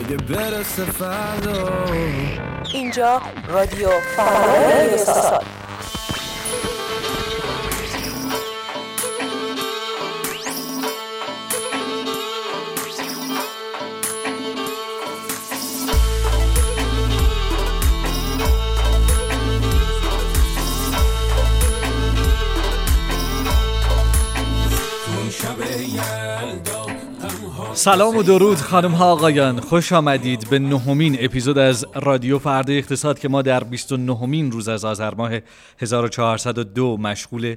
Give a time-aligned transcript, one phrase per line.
[0.00, 1.84] اگه برسه فردا.
[2.74, 4.96] اینجا رادیو فرهنگ
[27.74, 29.60] سلام و درود خانم ها آقایان.
[29.60, 34.68] خوش آمدید به نهمین اپیزود از رادیو فردا اقتصاد که ما در 29 مین روز
[34.68, 35.32] از آذر ماه
[35.78, 37.56] 1402 مشغول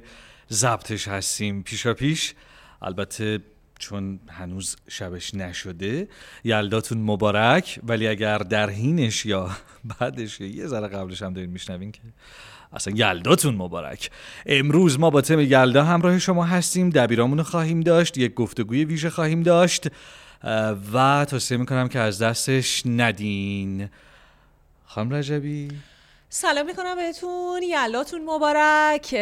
[0.52, 1.62] ضبطش هستیم.
[1.62, 2.34] پیشا پیش
[2.82, 3.40] البته
[3.78, 6.08] چون هنوز شبش نشده
[6.44, 7.80] یلداتون مبارک.
[7.82, 9.50] ولی اگر در حینش یا
[10.00, 12.00] بعدش یه ذره قبلش هم دارین میشنوین که
[12.74, 14.10] اصلا یلداتون مبارک.
[14.46, 19.42] امروز ما با تم یلدا همراه شما هستیم دبیرامون خواهیم داشت یک گفتگوی ویژه خواهیم
[19.42, 19.88] داشت
[20.92, 23.88] و توصیه می‌کنم که از دستش ندین.
[24.86, 25.68] خانم رجبی؟
[26.36, 27.62] سلام می‌کنم بهتون.
[27.62, 29.14] یلاتون مبارک.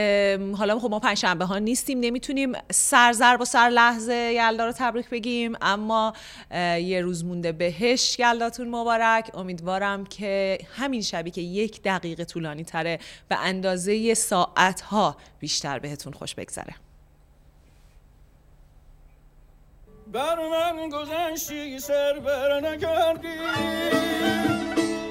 [0.59, 5.09] حالا خب ما پنجشنبه ها نیستیم نمی‌تونیم سر ضرب و سر لحظه یلدا رو تبریک
[5.11, 5.53] بگیم.
[5.63, 6.13] اما
[6.81, 8.17] یه روز مونده بهش.
[8.19, 9.31] یلداتون مبارک.
[9.35, 16.13] امیدوارم که همین شبی که یک دقیقه طولانی تره به اندازه ساعت ها بیشتر بهتون
[16.13, 16.75] خوش بگذره.
[20.13, 23.29] بر من گذشتی سر بر نکردی.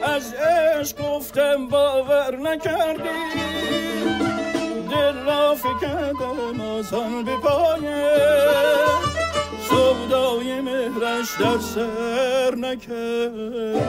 [0.03, 3.09] از عشق گفتم باور نکردی.
[4.91, 8.17] دل را فکردم آسان به پایه
[9.69, 13.81] سودای مهرش در سر نکردی.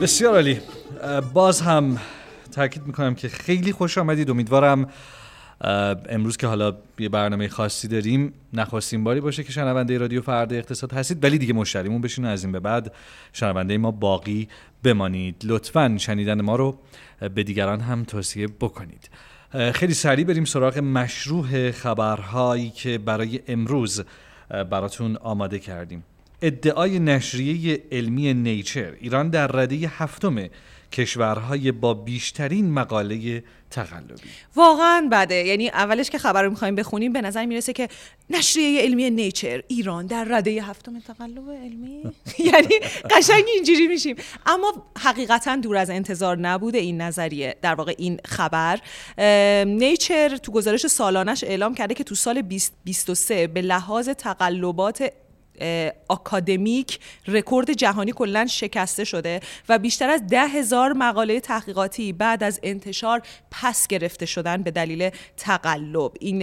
[0.00, 0.60] بسیار عالی.
[1.32, 2.00] باز هم
[2.54, 4.30] تاکید می‌کنم که خیلی خوش آمدید.
[4.30, 4.90] امیدوارم
[5.60, 10.92] امروز که حالا یه برنامه خاصی داریم نخواستیم باری باشه که شنونده رادیو فردا اقتصاد
[10.92, 12.94] هستید ولی دیگه مشتریمون بشین از این به بعد.
[13.32, 14.48] شنونده ما باقی
[14.82, 15.36] بمانید.
[15.44, 16.78] لطفا شنیدن ما رو
[17.34, 19.10] به دیگران هم توصیه بکنید.
[19.74, 24.04] خیلی سریع بریم سراغ مشروع خبرهایی که برای امروز
[24.70, 26.04] براتون آماده کردیم.
[26.42, 30.36] ادعای نشریه علمی نیچر ایران در رده هفتم
[30.94, 34.30] کشورهای با بیشترین مقاله تقلبی.
[34.56, 35.34] واقعا بده.
[35.34, 37.88] یعنی اولش که خبر رو می‌خوایم بخونیم به نظر می‌رسه که
[38.30, 42.02] نشریه علمی نیچر ایران در رده هفتم تقلب علمی.
[42.52, 42.78] یعنی
[43.10, 44.16] قشنگ اینجوری میشیم.
[44.46, 47.56] اما حقیقتا دور از انتظار نبوده این نظریه.
[47.62, 48.80] در واقع این خبر
[49.64, 55.12] نیچر تو گزارش سالانش اعلام کرده که تو سال 2023 به لحاظ تقلبات
[56.08, 62.60] آکادمیک رکورد جهانی کلا شکسته شده و بیشتر از ده هزار مقاله تحقیقاتی بعد از
[62.62, 66.12] انتشار پس گرفته شدن به دلیل تقلب.
[66.20, 66.42] این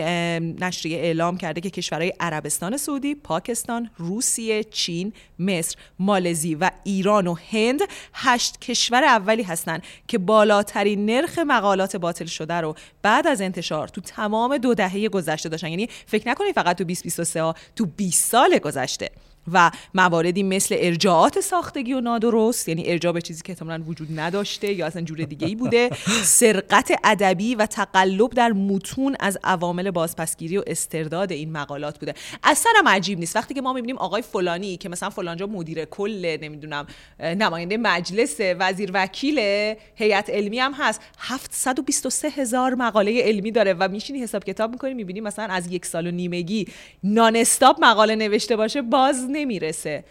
[0.64, 7.36] نشریه اعلام کرده که کشورهای عربستان سعودی، پاکستان، روسیه، چین، مصر، مالزی و ایران و
[7.52, 7.82] هند
[8.14, 14.02] هشت کشور اولی هستند که بالاترین نرخ مقالات باطل شده رو بعد از انتشار تو
[14.02, 15.68] تمام دو دهه گذشته داشتن.
[15.68, 19.18] یعنی فکر نکنید فقط تو 2023 تو 20 سال گذشته it.
[19.54, 24.74] و مواردی مثل ارجاعات ساختگی و نادرست یعنی ارجاع به چیزی که احتمالاً وجود نداشته
[24.74, 25.90] یا اصلا جور دیگه ای بوده
[26.40, 32.14] سرقت ادبی و تقلب در متون از عوامل بازپسگیری و استرداد این مقالات بوده.
[32.44, 33.36] اصلا هم عجیب نیست.
[33.36, 36.88] وقتی که ما می‌بینیم آقای فلانی که مثلا فلانجا مدیر کل نمی‌دونم
[37.20, 39.40] نماینده مجلس وزیر وکیل
[39.96, 45.22] هیئت علمی هم هست 723 هزار مقاله علمی داره و میشینی حساب کتاب می‌کنی می‌بینی
[45.22, 46.68] مثلا از یک سال و نیمگی
[47.04, 47.44] نان
[47.82, 50.04] مقاله نوشته باشه باز نمی‌رسه.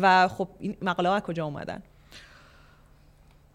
[0.00, 1.82] و خب این مقاله ها کجا اومدن؟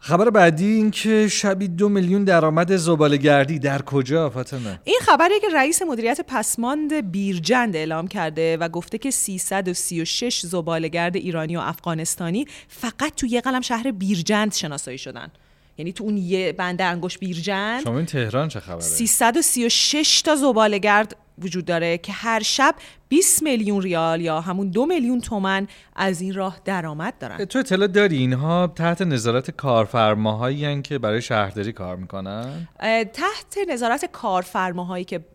[0.01, 5.47] خبر بعدی این که شبی دو میلیون درآمد زبالهگردی در کجا فاطمه؟ این خبری که
[5.53, 13.15] رئیس مدیریت پسماند بیرجند اعلام کرده و گفته که 336 زبالهگرد ایرانی و افغانستانی فقط
[13.15, 15.31] تو یه قلم شهر بیرجند شناسایی شدن.
[15.79, 21.15] یعنی تو اون یه بنده انگوش بیرجند شما این تهران چه خبره؟ 336 تا زبالهگرد
[21.41, 22.75] وجود داره که هر شب
[23.09, 27.45] 20 میلیون ریال یا همون دو میلیون تومن از این راه درآمد دارن.
[27.45, 32.67] تو اطلاع داری اینها تحت نظارت کارفرماهایی که برای شهرداری کار می‌کنن؟
[33.13, 35.25] تحت نظارت کارفرماهایی که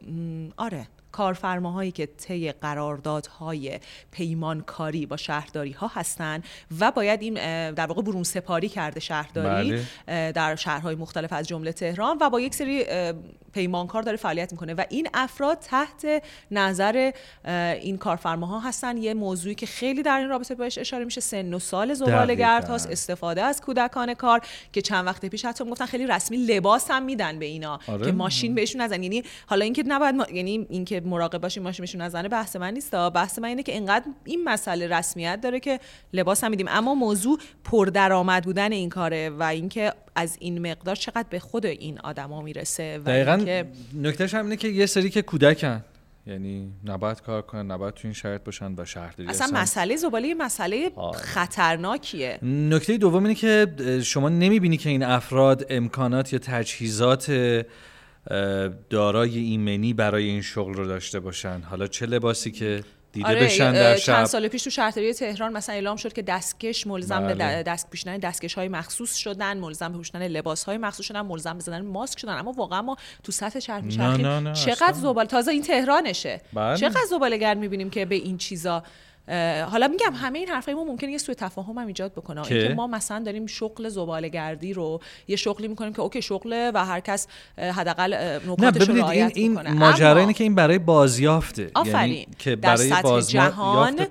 [0.57, 0.87] آره.
[1.15, 3.81] کارفرماهایی که طی قراردادهای
[4.11, 6.45] پیمانکاری با شهرداری ها هستند
[6.81, 7.35] و باید این
[7.71, 10.33] در واقع برون سپاری کرده شهرداری بله.
[10.33, 12.85] در شهرهای مختلف از جمله تهران و با یک سری
[13.53, 17.13] پیمانکار داره فعالیت می‌کنه و این افراد تحت نظر
[17.81, 21.59] این کارفرماها هستن یه موضوعی که خیلی در این رابطه بهش اشاره میشه سن و
[21.59, 24.41] سال زباله‌گرد هاست استفاده از کودکان کار
[24.73, 28.07] که چند وقت پیش حتی گفتن خیلی رسمی لباس هم میدن به اینا آره.
[28.07, 30.27] که ماشین بهشون نزن یعنی حالا اینکه نباید ما...
[30.33, 34.45] یعنی اینکه مراقب باشیم ماشینشون نزنه بحث من نیست بحث من اینه که اینقدر این
[34.45, 35.81] مسئله رسمیت داره که
[36.13, 36.67] لباس هم میدیم.
[36.69, 42.01] اما موضوع پردرآمد بودن این کاره و اینکه از این مقدار چقدر به خود این
[42.01, 43.65] آدما می‌رسه و دقیقا
[43.95, 45.85] نکتهش هم اینه که یه سری که کودکن.
[46.27, 50.29] یعنی نباید کار کنن نباید تو این شرایط باشن و شهرداری اصلا اصلا مسئله زباله
[50.29, 51.19] یه مسئله آره.
[51.19, 52.39] خطرناکیه.
[52.43, 53.67] نکته دوم اینه که
[54.05, 57.31] شما نمی‌بینی که این افراد امکانات یا تجهیزات
[58.91, 63.73] دارای ایمنی برای این شغل رو داشته باشن حالا چه لباسی که دیده آره بشن
[63.73, 67.35] در شب چند سال پیش تو شهرداری تهران مثلا اعلام شد که دستکش ملزم به
[67.35, 67.63] بله.
[67.63, 71.55] د- دست پوشیدن دستکش های مخصوص شدن ملزم به پوشیدن لباس های مخصوص شدن ملزم
[71.55, 74.93] به زدن ماسک شدن اما واقعا ما تو سطح نه، چقدر.
[74.93, 76.77] زباله تازه این تهرانشه بله.
[76.77, 78.83] چقدر زباله گرد می‌بینیم که به این چیزا
[79.71, 82.75] حالا میگم همه این حرفای ما ممکنه یه سوء تفاهم هم ایجاد بکنه که؟ اینکه
[82.75, 87.01] ما مثلا داریم شغل زباله گردی رو یه شغلی می‌کنیم که اوکی شغله و هر
[87.01, 87.27] کس
[87.59, 92.13] حداقل نکاتش رو ببینید این, رعایت این بکنه ماجرا اینه که این برای بازیافته آفرین
[92.13, 94.07] یعنی که برای بازما- جهان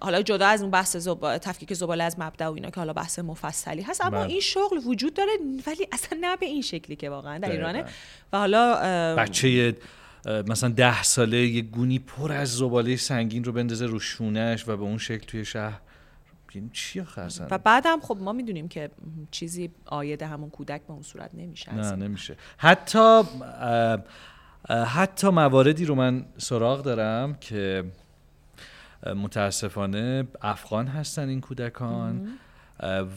[0.00, 1.38] حالا جدا از اون بحث زب...
[1.38, 4.30] تفکیک زباله از مبدا و اینا که حالا بحث مفصلی هست اما بله.
[4.30, 5.30] این شغل وجود داره
[5.66, 7.50] ولی اصلا نه به این شکلی که واقعا در.
[7.50, 7.84] ایرانه
[8.32, 8.74] و حالا
[9.16, 9.74] بچه
[10.26, 14.82] مثلا ده ساله یه گونی پر از زباله سنگین رو بندازه رو شونش و به
[14.82, 15.80] اون شکل توی شهر.
[16.72, 17.02] چی؟
[17.50, 18.90] و بعدم خب ما می‌دونیم که
[19.30, 22.36] چیزی آید همون کودک به اون صورت نمیشه نه نمیشه.
[22.56, 23.22] حتی
[24.68, 27.84] حتی مواردی رو من سراغ دارم که
[29.06, 32.28] متاسفانه افغان هستن این کودکان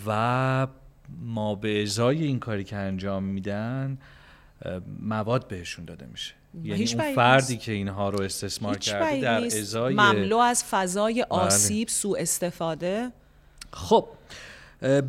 [0.08, 0.68] و
[1.10, 3.98] ما به ازای این کاری که انجام میدن
[5.00, 6.34] مواد بهشون داده میشه.
[6.64, 7.66] یعنی هیچ اون فردی نیست.
[7.66, 9.46] که اینها رو استثمار کرده در.
[9.46, 11.26] ازای مملو از فضای بله.
[11.30, 13.12] آسیب سوء استفاده
[13.72, 14.08] خب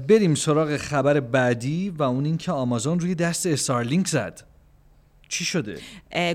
[0.09, 4.43] بریم سراغ خبر بعدی و اون اینکه آمازون روی دست استارلینک زد
[5.29, 5.79] چی شده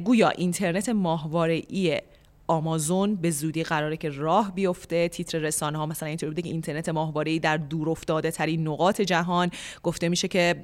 [0.03, 2.01] گویا اینترنت ماهواره ای
[2.51, 5.07] آمازون به زودی قراره که راه بیفته.
[5.07, 9.51] تیتر رسانه ها مثلا اینطوری بوده که اینترنت ماهواره در دور افتاده ترین نقاط جهان.
[9.83, 10.55] گفته میشه که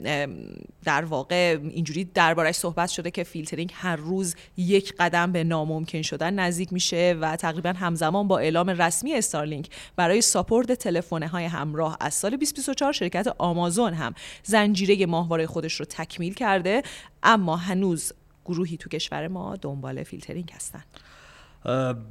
[0.84, 6.34] در واقع اینجوری دربارش صحبت شده که فیلترینگ هر روز یک قدم به ناممکن شدن
[6.34, 12.14] نزدیک میشه و تقریبا همزمان با اعلام رسمی استارلینک برای support تلفن های همراه از
[12.14, 14.14] سال 2024 شرکت آمازون هم
[14.44, 16.82] زنجیره ماهواره خودش رو تکمیل کرده.
[17.24, 18.14] اما هنوز
[18.46, 20.84] گروهی تو کشور ما دنبال فیلترینگ هستن.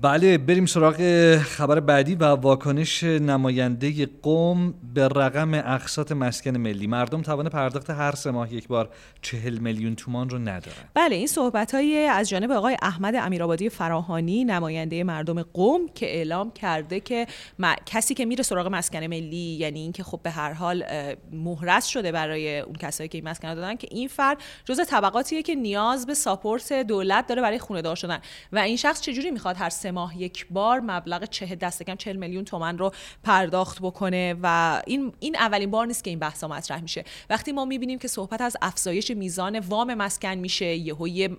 [0.03, 0.97] بله بریم سراغ
[1.37, 6.87] خبر بعدی و واکنش نماینده قم به رقم اقساط مسکن ملی.
[6.87, 8.91] مردم توان پرداخت هر سه ماه یک بار
[9.23, 10.77] چهل میلیون تومان رو ندارن.
[10.95, 11.75] بله این صحبت
[12.11, 17.27] از جانب آقای احمد امیرآبادی فراهانی نماینده مردم قم که اعلام کرده که
[17.59, 20.85] م- کسی که میره سراغ مسکن ملی یعنی اینکه خب به هر حال
[21.33, 25.55] مهرس شده برای اون کسایی که این مسکن دادن که این فرد جزء طبقاتیه که
[25.55, 28.19] نیاز به ساپورت دولت داره برای خونه دار شدن.
[28.53, 32.17] و این شخص چجوری می‌خواد هر سه ماه یک بار مبلغ چه دست کم 40
[32.17, 32.93] میلیون تومن رو
[33.23, 37.05] پرداخت بکنه و این این اولین بار نیست که این بحثا مطرح میشه.
[37.31, 41.37] وقتی ما می‌بینیم که صحبت از افزایش میزان وام مسکن میشه یهو یه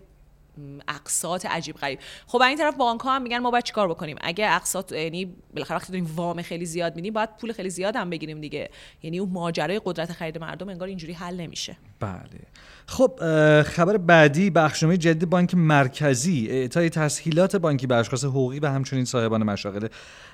[0.88, 2.00] اقساط عجیب غریب.
[2.28, 5.78] خب این طرف بانک ها هم میگن ما باید چیکار بکنیم؟ اگه اقساط یعنی بالاخره
[5.78, 8.70] وقتی داریم وام خیلی زیاد میدیم باید پول خیلی زیاد هم بگیریم دیگه.
[9.04, 11.78] یعنی اون ماجرای قدرت خرید مردم انگار اینجوری حل نمیشه.
[12.00, 12.42] بله.
[12.90, 13.20] خب
[13.64, 19.44] خبر بعدی بخشنامه جدید بانک مرکزی اعطای تسهیلات بانکی به اشخاص حقوقی و همچنین صاحبان
[19.44, 19.88] مشاغل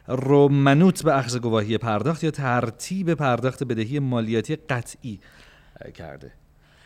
[0.08, 5.20] رو منوط به اخذ گواهی پرداخت یا ترتیب پرداخت بدهی مالیاتی قطعی
[5.94, 6.32] کرده.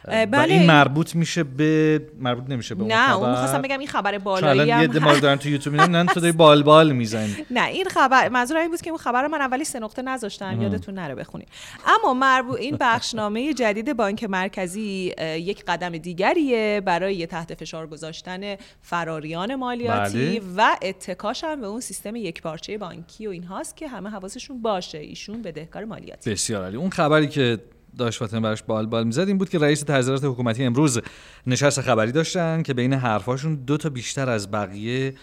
[0.07, 3.13] بله، این این- مربوط میشه به مربوط نمیشه به اون نه خبر.
[3.13, 5.75] اون می‌خواستم بگم این خبر بالایی الان هم یه عده ما رو دارن تو یوتیوب
[5.75, 7.35] می‌بینن تو داری بال بال می‌زنی.
[7.51, 10.61] نه این خبر منظور این بود که اون خبر رو من اولی سه نقطه نذاشتم
[10.61, 11.47] یادتون نره بخونید.
[11.87, 19.55] اما مربوط این بخشنامه جدید بانک مرکزی یک قدم دیگریه برای تحت فشار گذاشتن فراریان
[19.55, 20.41] مالیاتی بله.
[20.57, 24.97] و اتکاش هم به اون سیستم یک پارچه بانکی و اینهاست که همه حواسشون باشه.
[24.97, 26.31] ایشون بدهکار مالیاتی.
[26.31, 26.77] بسیار عالی.
[26.77, 27.59] اون خبری که
[27.97, 31.01] داشت فاطمه براش بال بال می‌زد این بود که رئیس تحضیرات حکومتی امروز
[31.47, 35.15] نشست خبری داشتن که بین حرفاشون دو تا بیشتر از بقیه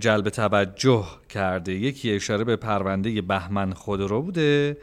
[0.00, 1.72] جلب توجه کرده.
[1.72, 4.76] یکی اشاره به پرونده بهمن خودرو بوده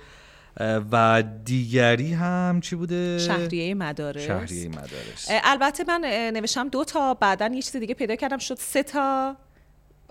[0.91, 4.21] و دیگری هم چی بوده؟ شهریه مدارس.
[4.21, 5.27] شهریه مدارس.
[5.43, 6.01] البته من
[6.33, 9.35] نوشتم دو تا بعدا یه چیز دیگه پیدا کردم شد سه تا.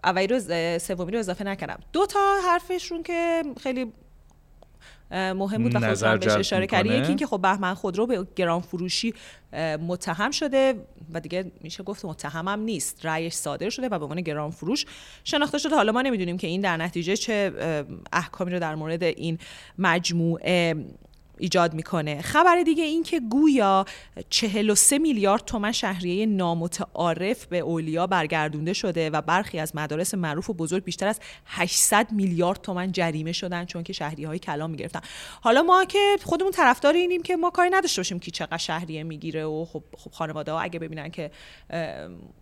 [0.04, 0.40] اولی رو
[0.78, 1.78] سومی رو اضافه نکردم.
[1.92, 3.92] دو تا حرفشون که خیلی
[5.12, 6.88] مهم بود و خودتون بهش اشاره کردی.
[6.88, 6.98] می‌کنه.
[6.98, 9.14] یکی اینکه خب بهمن خودرو به گران فروشی
[9.88, 10.74] متهم شده
[11.14, 13.06] و دیگه میشه گفت متهمم نیست.
[13.06, 14.84] رأیش صادر شده و به عنوان گران فروش
[15.24, 15.74] شناخته شده.
[15.74, 17.52] حالا ما نمی‌دونیم که این در نتیجه چه
[18.12, 19.38] احکامی رو در مورد این
[19.78, 20.84] مجموعه
[21.42, 22.22] ایجاد می‌کنه.
[22.22, 23.84] خبر دیگه این که گویا
[24.30, 30.54] 43 میلیارد تومن شهریه نامتعارف به اولیا برگردونده شده و برخی از مدارس معروف و
[30.54, 35.00] بزرگ بیشتر از 800 میلیارد تومن جریمه شدن چون که شهریه های کلام می‌گرفتن.
[35.40, 39.44] حالا ما که خودمون طرفدار اینیم که ما کاری نداشته باشیم که چقدر شهریه می‌گیره
[39.44, 41.30] و خب خب خانواده ها اگه ببینن که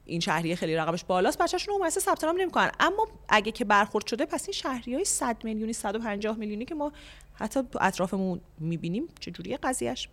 [0.05, 2.71] این شهریه خیلی رقمش بالاست بچه‌شون رو مؤسسه ثبت نام نمی‌کنن.
[2.81, 6.93] اما اگه که برخورد شده پس این شهری های 100 میلیونی 150 میلیونی که ما
[7.41, 10.09] حتی تو اطرافمون می‌بینیم چجوریه قضیهش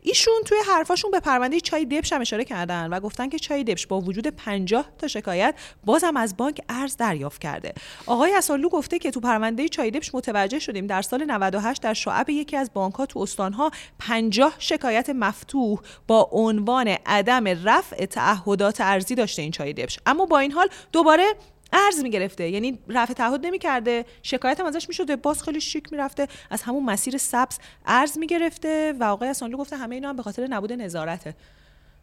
[0.00, 3.86] ایشون توی حرفاشون به پرونده چای دبش هم اشاره کردن و گفتن که چای دبش
[3.86, 7.72] با وجود 50 تا شکایت بازم از بانک ارز دریافت کرده.
[8.06, 12.30] آقای اسالو گفته که تو پرونده چای دبش متوجه شدیم در سال 98 در شعب
[12.30, 19.14] یکی از بانک ها تو استانها 50 شکایت مفتوح با عنوان عدم رفع تعهدات ارزی
[19.14, 19.98] داشته این چای دبش.
[20.06, 21.24] اما با این حال دوباره
[21.72, 22.48] ارز می‌گرفته.
[22.48, 24.04] یعنی رفع تعهد نمی‌کرده.
[24.22, 25.16] شکایت هم ازش می‌شده.
[25.16, 26.28] باز خیلی شیک می‌رفته.
[26.50, 30.46] از همون مسیر سبز ارز می‌گرفته و آقای اسانلو گفته همه اینا هم به خاطر
[30.46, 31.34] نبود نظارته.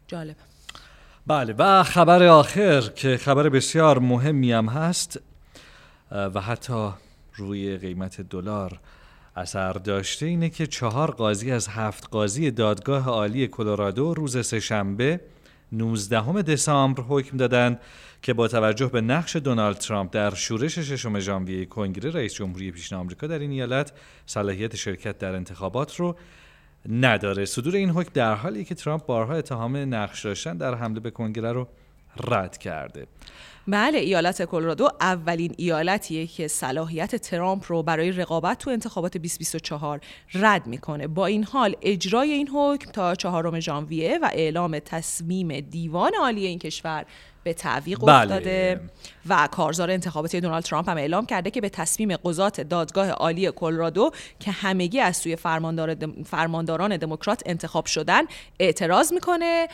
[0.08, 0.36] جالب.
[1.26, 1.54] بله.
[1.58, 5.20] و خبر آخر که خبر بسیار مهمی هم هست
[6.10, 6.90] و حتی
[7.34, 8.80] روی قیمت دلار
[9.36, 15.20] اثر داشته اینه که چهار قاضی از هفت قاضی دادگاه عالی کلرادو روز سهشنبه
[15.72, 17.80] 19 دسامبر حکم دادند
[18.22, 22.98] که با توجه به نقش دونالد ترامپ در شورش ششم ژانویه کنگره رئیس جمهوری پیشین
[22.98, 23.92] آمریکا در این ایالت
[24.26, 26.16] صلاحیت شرکت در انتخابات رو
[26.88, 27.44] نداره.
[27.44, 31.52] صدور این حکم در حالی که ترامپ بارها اتهام نقش داشتن در حمله به کنگره
[31.52, 31.68] رو
[32.28, 33.06] رد کرده.
[33.68, 40.00] بله ایالت کلرادو اولین ایالتیه که صلاحیت ترامپ رو برای رقابت تو انتخابات 2024
[40.34, 46.12] رد می‌کنه با این حال اجرای این حکم تا چهارم ژانویه و اعلام تصمیم دیوان
[46.20, 47.06] عالی این کشور
[47.42, 48.14] به تعویق بله.
[48.14, 48.80] افتاده
[49.28, 54.10] و کارزار انتخاباتی دونالد ترامپ هم اعلام کرده که به تصمیم قضات دادگاه عالی کلرادو
[54.40, 56.22] که همگی از سوی فرماندار دم...
[56.22, 58.22] فرمانداران دموکرات انتخاب شدن
[58.60, 59.68] اعتراض می‌کنه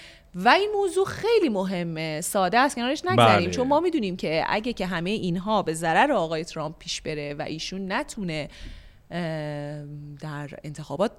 [0.45, 3.51] و این موضوع خیلی مهمه ساده است کنارش نگذریم بله.
[3.51, 7.43] چون ما می‌دونیم که اگه که همه اینها به ضرر آقای ترامپ پیش بره و
[7.43, 8.49] ایشون نتونه
[10.21, 11.13] در انتخابات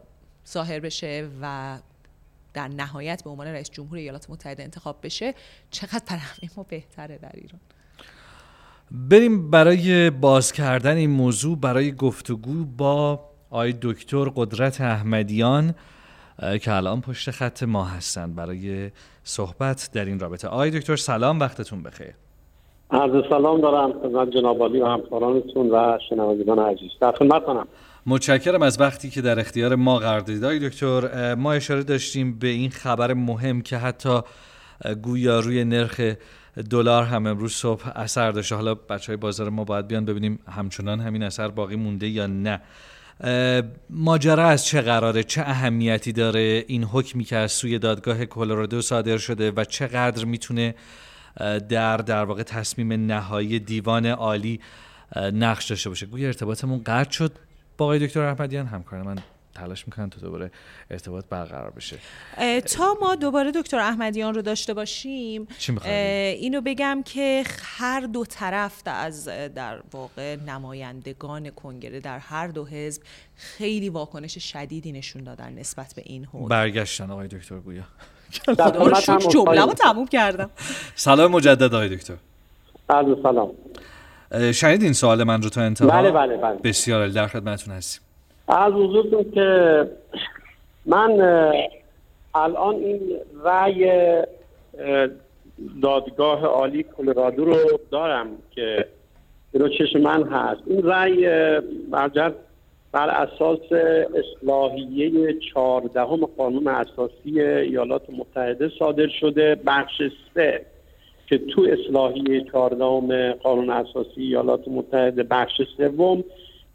[0.48, 1.78] ظاهر بشه و
[2.54, 5.34] در نهایت به عنوان رئیس جمهور ایالات متحده انتخاب بشه
[5.72, 7.60] چقدر برای همه ما بهتره در ایران
[8.92, 15.76] بریم برای باز کردن این موضوع برای گفتگو با آقای دکتر قدرت احمدیان
[16.62, 18.92] که الان پشت خط ما هستند برای
[19.24, 20.48] صحبت در این رابطه.
[20.48, 22.14] آقای دکتر سلام وقتتون بخیر.
[22.92, 26.92] عرض سلام دارم خدمت جناب و همکارانتون و شنوندگان عزیز.
[27.02, 27.68] در خدمتتونم
[28.06, 30.44] متشکرم از وقتی که در اختیار ما قرار دادید.
[30.44, 34.20] آقای دکتر ما اشاره داشتیم به این خبر مهم که حتی
[35.04, 36.02] گویا روی نرخ
[36.70, 38.56] دلار هم امروز صبح اثر داشته.
[38.56, 42.62] حالا بچه های بازار ما باید بیان ببینیم همچنان همین اثر باقی مونده یا نه.
[43.90, 49.18] ماجرا از چه قراره؟ چه اهمیتی داره این حکمی که از سوی دادگاه کلرادو صادر
[49.18, 50.76] شده و چقدر می‌تونه
[51.70, 54.60] در در واقع تصمیم نهایی دیوان عالی
[55.16, 57.32] نقش داشته باشه؟ گویا ارتباطمون قطع شد.
[57.78, 59.16] با آقای دکتر احمدیان همکار من
[59.58, 60.52] تلاش می‌کنن تا دوباره
[60.92, 61.98] ارتباط برقرار بشه.
[62.60, 68.82] تا ما دوباره دکتر احمدیان رو داشته باشیم چی؟ اینو بگم که هر دو طرف
[68.86, 73.02] از در واقع نمایندگان کنگره در هر دو حزب
[73.36, 77.84] خیلی واکنش شدیدی نشون دادن نسبت به این حکم برگشتن آقای دکتر گویا.
[79.30, 79.74] جمله رو.
[79.74, 80.50] تموم کردم.
[80.96, 82.16] سلام مجدد آقای دکتر.
[82.90, 83.52] عرض سلام.
[84.32, 86.58] اه، شنیدین سوال من رو تا انتها بله بله بله.
[86.64, 88.02] بسیار در خدمتتون هستیم.
[88.48, 89.82] از حضورتون که
[90.86, 91.22] من
[92.36, 93.00] الان این
[93.44, 95.08] رأی اه،
[95.82, 98.88] دادگاه عالی کلرادو رو دارم که
[99.54, 100.62] رو چشم من هست.
[100.66, 101.30] این رأی
[101.92, 102.32] برجر
[102.92, 103.60] بر اساس
[104.16, 110.02] اصلاحیه چهاردهم قانون اساسی ایالات متحده صادر شده بخش
[110.34, 110.66] سه
[111.30, 116.24] که تو اصلاحیه چهاردهم قانون اساسی ایالات متحده بخش سوم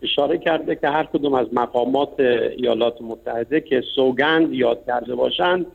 [0.02, 5.66] اشاره کرده که هر کدوم از مقامات ایالات متحده که سوگند یاد کرده باشند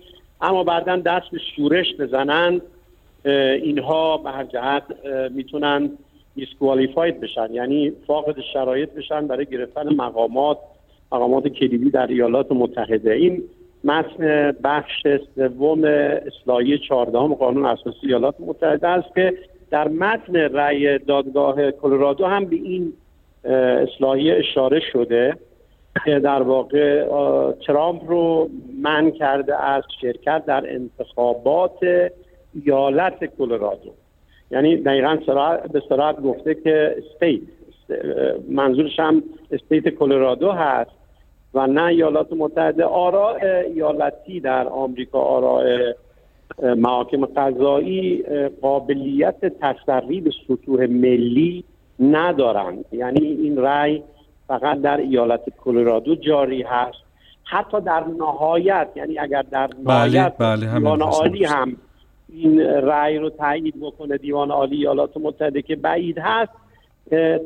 [0.42, 2.62] اما بعدا دست به شورش بزنند
[3.64, 4.84] اینها به هر جهت
[5.32, 5.90] می‌تونن
[6.36, 10.58] دیسکوالیفاید بشن یعنی فاقد شرایط بشن برای گرفتن مقامات
[11.12, 13.14] مقامات کلیدی در ایالات متحده.
[13.14, 13.44] این
[13.84, 19.34] متن بخش سوم اصلاحیه چهاردهم قانون اساسی ایالات متحده است که
[19.72, 22.94] در متن رأی دادگاه کلرادو هم به این
[23.44, 25.38] اه، اصلاحیه اشاره شده
[26.06, 27.06] که در واقع
[27.68, 28.50] ترامپ رو
[28.82, 32.12] منع کرده از شرکت در انتخابات
[32.54, 33.92] ایالت کلرادو.
[34.52, 35.18] یعنی دقیقا
[35.74, 37.42] به صراحت گفته که state
[38.50, 40.92] منظورش هم state کلرادو هست
[41.54, 42.84] و نه ایالات متحده.
[42.84, 45.94] آراء ایالتی در آمریکا آراء
[46.64, 48.24] محاکم قضایی
[48.62, 51.64] قابلیت تسری به سطوح ملی
[52.00, 54.04] ندارند یعنی این رأی
[54.48, 56.98] فقط در ایالت کلرادو جاری هست.
[57.44, 61.46] حتی در نهایت یعنی اگر در بله، نهایت بله، همین دیوان عالی.
[61.46, 61.78] هم
[62.30, 66.52] این رأی رو تایید بکنه دیوان عالی ایالات متحده که بعید هست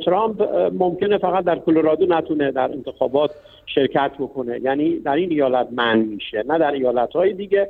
[0.05, 0.41] ترامپ
[0.73, 3.31] ممکنه فقط در کلرادو نتونه در انتخابات
[3.65, 4.59] شرکت بکنه.
[4.63, 7.69] یعنی در این ایالت من میشه نه در ایالت های دیگه.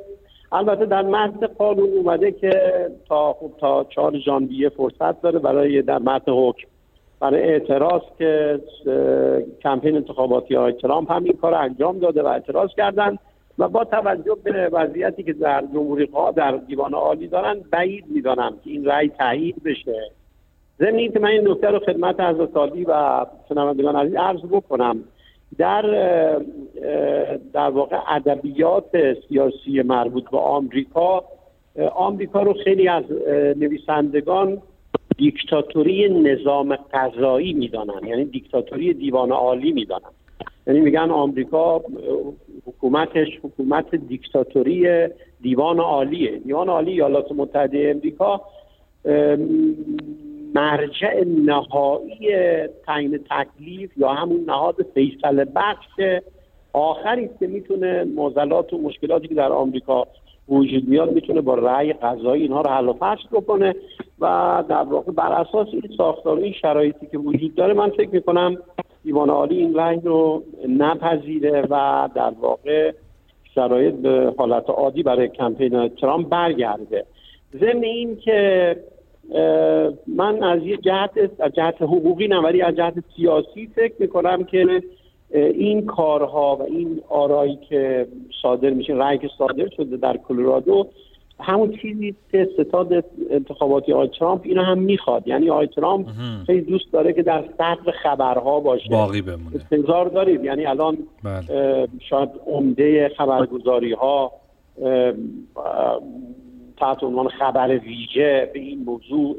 [0.51, 2.51] البته در متن قانون اومده که
[3.09, 6.67] تا خب تا 4 ژانویه فرصت داره برای در متن حکم.
[7.19, 8.59] برای اعتراض که
[9.63, 13.17] کمپین انتخاباتی های ترامپ هم این کار انجام داده و اعتراض کردن
[13.57, 18.69] و با توجه به وضعیتی که در جمهوری در دیوان عالی دارن بعید می‌دانم که
[18.69, 20.11] این رأی تایید بشه.
[20.79, 25.03] ضمن اینکه من این نکته رو خدمت حضرت و شنوندگان عزیز عرض بکنم.
[25.57, 25.81] در
[27.53, 28.91] در واقع ادبیات
[29.27, 31.23] سیاسی مربوط به آمریکا
[31.95, 33.03] آمریکا رو خیلی از
[33.57, 34.61] نویسندگان
[35.17, 40.11] دیکتاتوری نظام قضایی می‌دانن یعنی دیکتاتوری دیوان عالی می‌دانن
[40.67, 41.81] یعنی میگن آمریکا
[42.65, 45.07] حکومتش حکومت دیکتاتوری
[45.41, 46.37] دیوان عالیه.
[46.37, 48.41] دیوان عالی ایالات متحده امریکا
[50.55, 52.29] مرجع نهایی
[52.85, 56.21] تعیین تکلیف یا همون نهاد فیصله بخش
[56.73, 60.07] آخری که می‌تونه معضلات و مشکلاتی که در آمریکا
[60.49, 63.75] وجود میاد می‌تونه با رأی قضایی اینها رو حل و فصل بکنه
[64.19, 68.57] و در واقع بر اساس این ساختار این شرایطی که وجود داره من فکر می‌کنم
[69.03, 72.91] دیوان عالی این رأی رو نپذیره و در واقع
[73.55, 77.05] شرایط به حالت عادی برای کمپین ترامپ برگرده.
[77.59, 78.75] ضمن این که
[80.07, 84.83] من از یه جهت از جهت حقوقی نه ولی از جهت سیاسی فکر می‌کنم که
[85.33, 88.07] این کارها و این آرایی که
[88.41, 90.87] صادر میشه رأی که صادر شده در کلرادو
[91.39, 95.27] همون چیزی که ستاد انتخاباتی آقای ترامپ اینو هم می‌خواد.
[95.27, 96.07] یعنی آقای ترامپ
[96.45, 98.89] خیلی دوست داره که در صدر خبرها باشه.
[98.89, 99.55] باقی بمونه.
[99.71, 100.45] انتظار داریم.
[100.45, 101.87] یعنی الان بله.
[102.09, 104.31] شاید عمده خبرگزاری ها
[106.81, 109.35] تحت عنوان خبر ویژه به این موضوع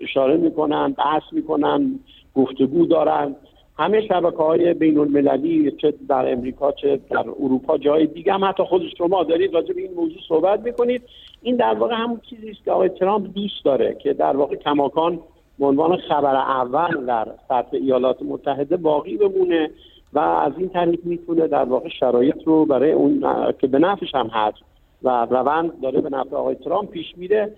[0.00, 2.00] اشاره می‌کنن بحث می‌کنن
[2.34, 3.36] گفتگو دارن.
[3.78, 8.62] همه شبکه های بین المللی چه در امریکا چه در اروپا جای دیگه هم حتی
[8.62, 11.02] خود شما دارید راجع به این موضوع صحبت می‌کنید.
[11.42, 15.18] این در واقع همون چیزی است که آقای ترامپ دوست داره که در واقع کماکان
[15.58, 19.70] به عنوان خبر اول در سطح ایالات متحده باقی بمونه
[20.12, 23.24] و از این طریق می‌تونه در واقع شرایط رو برای اون
[23.60, 24.58] که به نفعش هم هست
[25.02, 27.52] و روند داره به نفع آقای ترامپ پیش میره.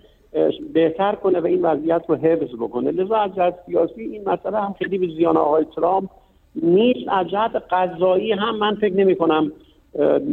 [0.73, 2.91] بهتر کنه و این وضعیت رو حفظ بکنه.
[2.91, 6.09] لذا از جهت سیاسی این مسئله هم خیلی به زیان آقای ترامپ
[6.55, 7.09] نیست.
[7.11, 9.51] از جهت قضایی هم من فکر نمی کنم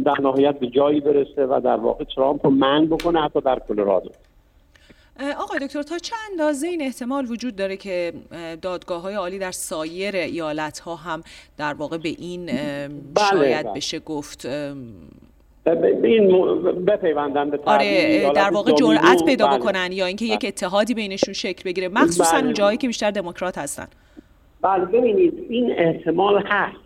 [0.04, 4.10] در نهایت به جایی برسه و در واقع ترامپ رو من بکنه حتی در کلرادو.
[5.40, 8.12] آقای دکتر تا چه اندازه این احتمال وجود داره که
[8.62, 11.22] دادگاه های عالی در سایر ایالت ها هم
[11.56, 12.88] در واقع به این اه،
[13.30, 13.74] شاید بله.
[13.74, 14.48] بشه گفت
[15.66, 16.52] این
[16.84, 18.72] بپیوندن به آره در واقع.
[18.72, 19.58] جرأت پیدا بله.
[19.58, 22.44] بکنن یا اینکه یک اتحادی بینشون شکل بگیره مخصوصا بله.
[22.44, 23.86] اون جایی که بیشتر دموکرات هستن
[24.62, 26.76] بله ببینید این احتمال هست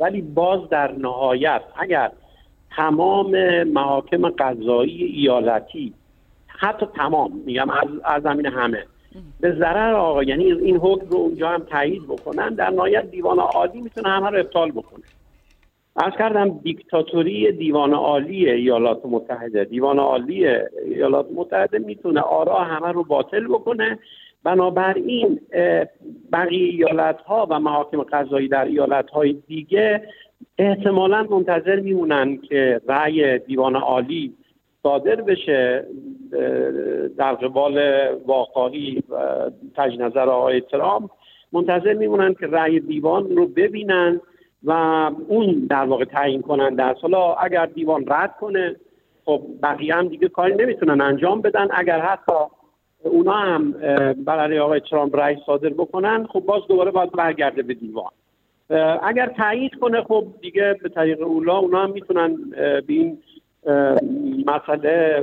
[0.00, 2.10] ولی باز در نهایت اگر
[2.76, 5.92] تمام محاکم قضایی ایالتی
[6.46, 8.84] حتی تمام میگم از, از زمین همه
[9.40, 13.80] به ضرر آقا یعنی این حکم رو اونجا هم تایید بکنن در نهایت دیوان عالی
[13.80, 15.04] می‌تونه همه رو ابطال بکنه
[15.96, 19.64] از کردم دیکتاتوری دیوان عالی ایالات متحده.
[19.64, 20.46] دیوان عالی
[20.84, 23.98] ایالات متحده می‌تونه آرا همه رو باطل بکنه.
[24.44, 25.40] بنابراین
[26.32, 30.02] بقیه ایالت ها و محاکم قضایی در ایالت های دیگه
[30.58, 34.32] احتمالا منتظر میمونن که رأی دیوان عالی
[34.82, 35.86] صادر بشه.
[37.18, 37.80] در قبال
[38.26, 39.16] واقعی و
[39.76, 41.10] تجدید نظر آقای ترامپ
[41.52, 44.20] منتظر میمونن که رأی دیوان رو ببینن.
[44.66, 44.70] و
[45.28, 47.00] اون در واقع تعیین کننده است.
[47.02, 48.76] حالا اگر دیوان رد کنه
[49.24, 51.68] خب بقیه هم دیگه کاری نمی‌تونن انجام بدن.
[51.70, 52.32] اگر حتی
[53.02, 53.72] اونا هم
[54.24, 58.10] برای آقای ترامپ رأی صادر بکنن خب باز دوباره باید برگرده به دیوان.
[59.02, 63.18] اگر تایید کنه خب دیگه به طریق اولا اونا هم می‌تونن به این
[64.46, 65.20] مسئله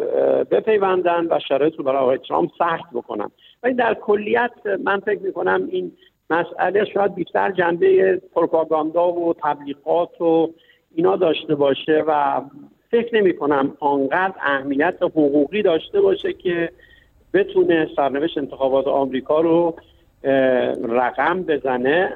[0.51, 3.29] بپیوندن و شرایط رو برای آقای ترامپ سخت بکنن.
[3.63, 4.51] ولی در کلیت
[4.83, 5.91] من فکر می‌کنم این
[6.33, 10.49] مسئله شاید بیشتر جنبه پروپاگاندا و تبلیغات و
[10.95, 12.41] اینا داشته باشه و
[12.91, 16.69] فکر نمی کنم آنقدر اهمیت حقوقی داشته باشه که
[17.33, 19.75] بتونه سرنوشت انتخابات آمریکا رو
[20.89, 22.13] رقم بزنه.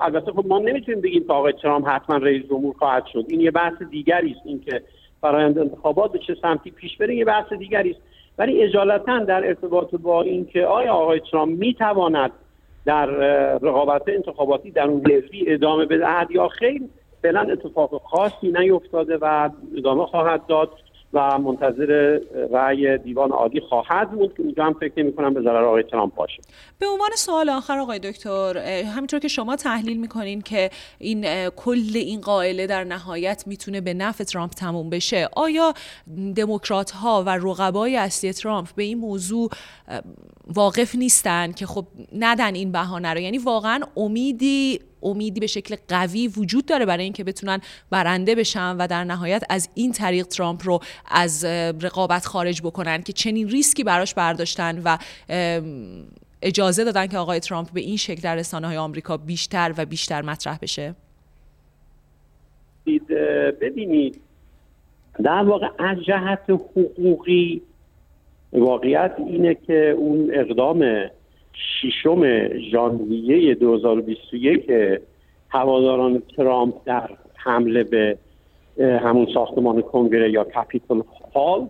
[0.00, 3.24] البته خب ما نمی‌تونیم بگیم که آقای ترامپ حتما رئیس جمهور خواهد شد.
[3.28, 4.40] این یه بحث دیگری است.
[4.44, 4.82] اینکه
[5.20, 8.00] فرایند انتخابات به چه سمتی پیش بره یه بحث دیگری است.
[8.38, 12.30] ولی اجالتا در ارتباط با اینکه آیا آقای ترامپ می‌تواند
[12.86, 13.06] در
[13.62, 16.82] رقابت انتخاباتی در اون حزبی ادامه بدهد یا خیر
[17.22, 20.70] فعلا اتفاق خاصی نیفتاده و ادامه خواهد داد.
[21.14, 25.64] و منتظر رأی دیوان عالی خواهد بود که اونجا هم فکر نمی کنم به ضرر
[25.64, 26.42] آقای ترامپ باشه.
[26.78, 28.58] به عنوان سوال آخر آقای دکتر
[28.96, 34.24] همینطور که شما تحلیل می‌کنین که این کل این قائله در نهایت می‌تونه به نفع
[34.24, 35.74] ترامپ تموم بشه آیا
[36.36, 39.50] دموکرات ها و رقبای اصلی ترامپ به این موضوع
[40.54, 41.86] واقف نیستن که خب
[42.18, 47.24] ندن این بهانه رو؟ یعنی واقعا امیدی امیدی به شکل قوی وجود داره برای اینکه
[47.24, 51.44] بتونن برنده بشن و در نهایت از این طریق ترامپ رو از
[51.80, 54.98] رقابت خارج بکنن که چنین ریسکی براش برداشتن و
[56.42, 60.22] اجازه دادن که آقای ترامپ به این شکل در رسانه های آمریکا بیشتر و بیشتر
[60.22, 60.94] مطرح بشه.
[63.60, 64.20] ببینید
[65.24, 67.62] در واقع از جهت حقوقی
[68.52, 70.84] واقعیت اینه که اون اقدام
[71.54, 74.72] ششم ژانویه 2021
[75.50, 78.18] هواداران ترامپ در حمله به
[78.80, 81.02] همون ساختمان کنگره یا کپیتال
[81.34, 81.68] هال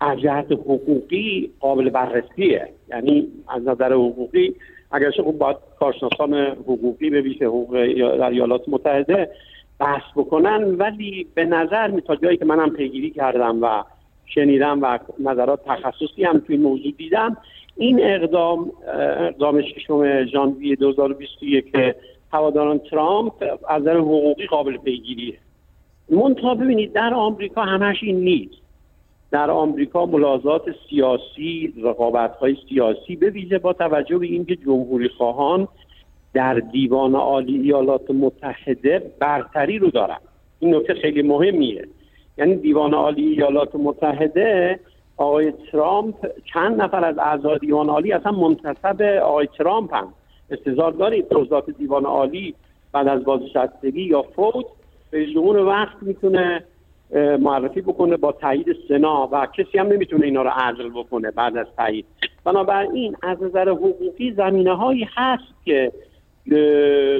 [0.00, 2.68] از جهت حقوقی قابل بررسیه.
[2.88, 4.54] یعنی از نظر حقوقی
[4.90, 7.86] اگرچه خب باید کارشناسان حقوقی به ویژه حقوق
[8.18, 9.30] در ایالات متحده
[9.78, 13.82] بحث بکنن ولی به نظر می تا جایی که منم پیگیری کردم و
[14.26, 17.36] شنیدم و نظرات تخصصی هم توی موضوع دیدم
[17.76, 18.72] این اقدام
[19.18, 21.94] اقدام ششم ژانویه 2021 که
[22.32, 23.32] هواداران ترامپ
[23.68, 25.38] از نظر حقوقی قابل پیگیریه.
[26.10, 28.62] منتها ببینید در آمریکا همش این نیست.
[29.30, 35.68] در آمریکا ملاحظات سیاسی رقابت های سیاسی به ویژه با توجه به اینکه جمهوری خواهان
[36.34, 40.18] در دیوان عالی ایالات متحده برتری رو دارن.
[40.60, 41.88] این نکته خیلی مهمیه.
[42.38, 44.80] یعنی دیوان عالی ایالات متحده
[45.16, 46.14] آقای ترامپ
[46.52, 50.12] چند نفر از اعضای دیوان عالی اصلا منتصب آقای ترامپ هم
[50.50, 52.54] استظهار دارید توضیحات دیوان عالی
[52.92, 54.66] بعد از بازنشستگی یا فوت
[55.10, 56.64] به جمهور وقت می‌تونه
[57.40, 61.66] معرفی بکنه با تایید سنا و کسی هم نمی‌تونه اینا رو عزل بکنه بعد از
[61.76, 62.06] تایید.
[62.44, 65.92] بنابراین از نظر حقوقی زمینه هایی هست که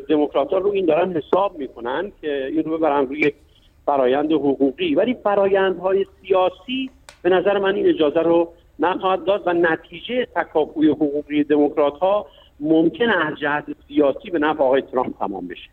[0.09, 3.33] دموکرات ها رو این دارن حساب می‌کنن که این رو ببرن روی
[3.87, 4.95] فرایند حقوقی.
[4.95, 6.91] ولی فرایندهای سیاسی
[7.27, 12.27] به نظر من این اجازه رو نخواهد داد و نتیجه تکاپوی حقوقی دموکرات ها
[12.61, 15.71] ممکن از جهت سیاسی به نفع آقای ترامپ تمام بشه.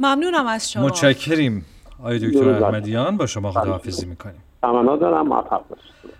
[0.00, 0.86] ممنونم از شما.
[0.86, 1.64] متشکریم.
[2.00, 4.42] آقای دکتر احمدیان با شما خداحافظی می‌کنیم.
[4.62, 5.44] تمنا دارم.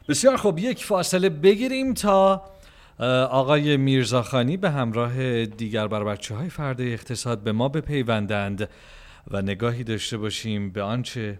[0.08, 0.58] بسیار خوب.
[0.58, 2.42] یک فاصله بگیریم تا
[3.30, 8.68] آقای میرزاخانی به همراه دیگر بر بچه های فرد اقتصاد به ما بپیوندند
[9.30, 11.38] و نگاهی داشته باشیم به آنچه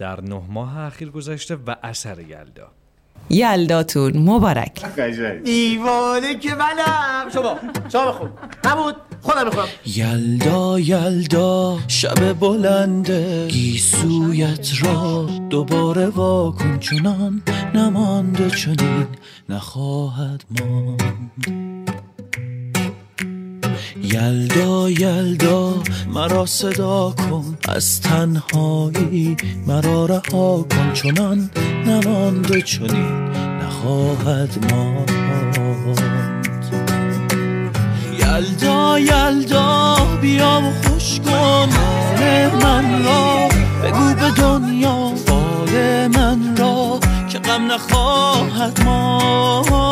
[0.00, 2.68] در نه ماه اخیر گذشته و اثر یلدا.
[3.30, 4.84] یلداتون مبارک.
[5.44, 7.30] دیوانه که منم.
[7.34, 7.58] شما
[7.92, 8.30] شما بخون.
[8.64, 8.96] نبود.
[9.20, 9.66] خودم می‌خونم.
[9.86, 13.46] یلدا یلدا شب بلنده.
[13.48, 17.42] گیسویت را دوباره واکن چنان.
[17.74, 19.06] نمانده چنین.
[19.48, 22.09] نخواهد ماند.
[24.12, 25.74] یلدا یلدا
[26.08, 27.58] مرا صدا کن.
[27.68, 30.92] از تنهایی مرا رها کن.
[30.92, 31.50] چنان
[31.86, 33.30] نمانده چنین
[33.62, 35.10] نخواهد ماند.
[38.18, 41.68] یلدا یلدا بیا و خوش کن.
[42.62, 43.48] من را
[43.82, 45.12] بگو به دنیا.
[45.26, 49.90] بال من را که غم نخواهد یلدا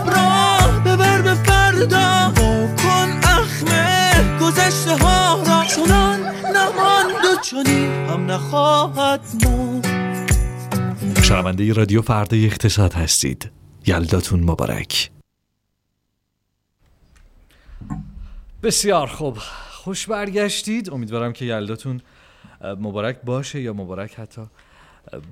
[0.00, 2.32] شب را ببر به فردا.
[2.76, 5.64] کن اخمه گذشته ها را.
[5.64, 6.20] چنان
[6.56, 13.50] نماند و چنین هم نخواهد ماند شنونده رادیو فردا اقتصاد هستید.
[13.86, 15.10] یلداتون مبارک.
[18.62, 19.38] بسیار خوب.
[19.70, 20.90] خوش برگشتید.
[20.90, 22.00] امیدوارم که یلداتون
[22.62, 24.42] مبارک باشه یا مبارک حتی.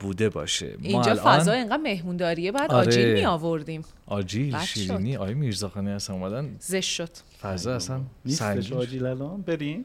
[0.00, 0.74] بوده باشه.
[0.82, 1.24] اینجا الان...
[1.24, 2.86] فضا اینقدر مهمونداریه بعد آره...
[2.86, 7.10] آجیل می آوردیم آجیل شیرینی آی میرزاخانی اصلا اومدن؟ زش شد.
[7.42, 9.84] فضا اصلا نیستش آجیل الان؟ بریم.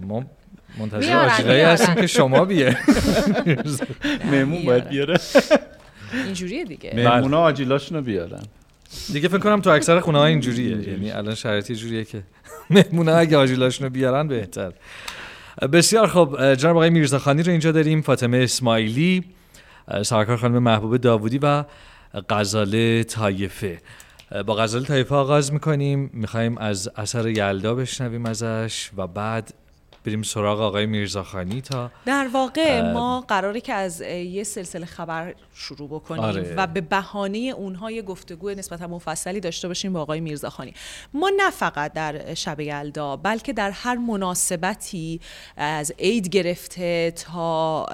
[0.00, 0.24] ما
[0.78, 2.78] منتظر آجیلایی هستیم که شما بیه.
[4.30, 5.16] مهمون باید بیاره.
[6.24, 6.92] اینجوریه دیگه.
[6.94, 8.42] مهمونا آجیلاشونو بیارن.
[9.12, 10.88] دیگه فکر کنم تو اکثر خونه ها اینجوریه.
[10.88, 12.22] یعنی الان شرایطی جوریه که
[12.70, 14.72] مهمونا اگه آجیلاشونو بیارن بهتر.
[15.66, 19.24] بسیار خب جناب آقای میرزاخانی رو اینجا داریم فاطمه اسماعیلی
[20.02, 21.64] سرکار خانم محبوب داوودی و
[22.30, 23.78] غزاله طایفه.
[24.32, 26.10] اه، با غزاله طایفه آغاز می‌کنیم.
[26.12, 29.54] می‌خوایم از اثر یلدا بشنویم ازش و بعد
[30.04, 35.88] بریم سراغ آقای میرزاخانی تا در واقع ما قراره که از یه سلسله خبر شروع
[35.88, 36.54] بکنیم آره.
[36.56, 40.74] و به بهانه اونها یه گفتگو نسبتا مفصلی داشته باشیم با آقای میرزاخانی.
[41.14, 45.20] ما نه فقط در شب یلدا بلکه در هر مناسبتی
[45.56, 47.84] از عید گرفته تا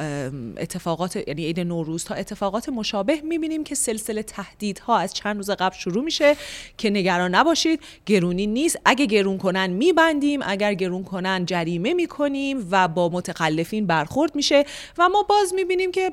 [0.57, 5.77] اتفاقات یعنی عید نوروز تا اتفاقات مشابه می‌بینیم که سلسله تهدیدها از چند روز قبل
[5.77, 6.37] شروع میشه
[6.79, 7.81] که نگران نباشید.
[8.07, 8.79] گرونی نیست.
[8.85, 10.41] اگه گرون کنن میبندیم.
[10.43, 14.65] اگر گرون کنن جریمه می‌کنیم و با متخلفین برخورد میشه.
[14.99, 16.13] و ما باز می‌بینیم که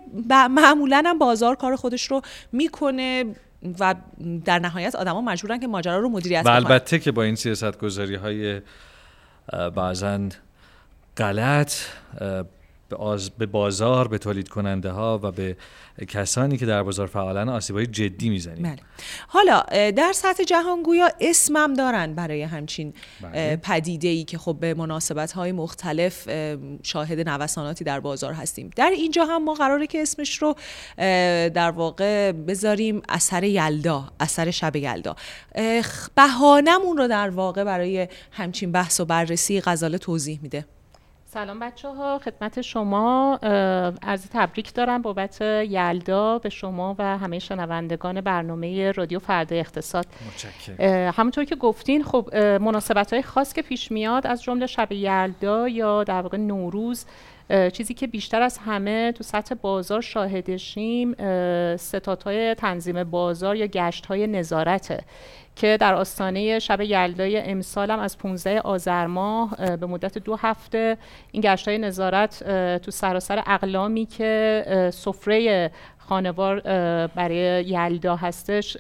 [0.50, 3.26] معمولا هم بازار کار خودش رو می‌کنه
[3.80, 3.96] و
[4.46, 7.78] در نهایت آدما مجبورن که ماجرا رو مدیریت و کنن البته که با این سیاست
[7.78, 8.62] گذاری های
[9.76, 10.20] بعضا
[11.18, 11.74] غلط
[12.94, 15.58] به, آز- به بازار به تولید کننده ها و به
[16.08, 18.76] کسانی که در بازار فعالن آسیب های جدی می‌زنیم بله.
[19.28, 23.56] حالا در سطح جهان گویا اسمم دارن برای همچین بله.
[23.56, 28.90] پدیده ای که خب به مناسبت های مختلف اه، شاهد نوساناتی در بازار هستیم در
[28.90, 30.56] اینجا هم ما قراره که اسمش رو
[31.50, 35.16] در واقع بذاریم اثر یلدا اثر شب یلدا
[36.16, 40.66] بهانمون رو در واقع برای همچین بحث و بررسی غزاله توضیح میده
[41.34, 43.40] سلام بچه ها خدمت شما
[44.02, 50.06] عرض تبریک دارم بابت یلدا به شما و همه شنوندگان برنامه رادیو فردا اقتصاد.
[51.18, 56.04] همونطور که گفتین خب مناسبت های خاص که پیش میاد از جمله شب یلدا یا
[56.04, 57.06] در واقع نوروز
[57.74, 61.16] چیزی که بیشتر از همه تو سطح بازار شاهدشیم
[61.76, 65.04] ستادهای تنظیم بازار یا گشت های نظارته.
[65.56, 70.36] که در آستانه شب یلدای امسال هم از 15 آذر ماه اه، به مدت دو
[70.36, 70.98] هفته
[71.32, 72.44] این گشت های نظارت
[72.80, 76.60] تو سراسر اقلامی که سفره خانوار
[77.08, 78.78] برای یلدا هستش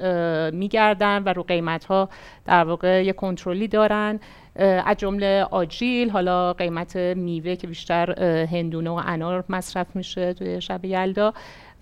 [0.54, 2.10] میگردن و رو قیمت ها
[2.46, 4.20] در واقع یه کنترلی دارن.
[4.56, 10.86] از جمله آجیل حالا قیمت میوه که بیشتر هندونه و انار مصرف میشه توی شب
[10.86, 11.34] یلدا.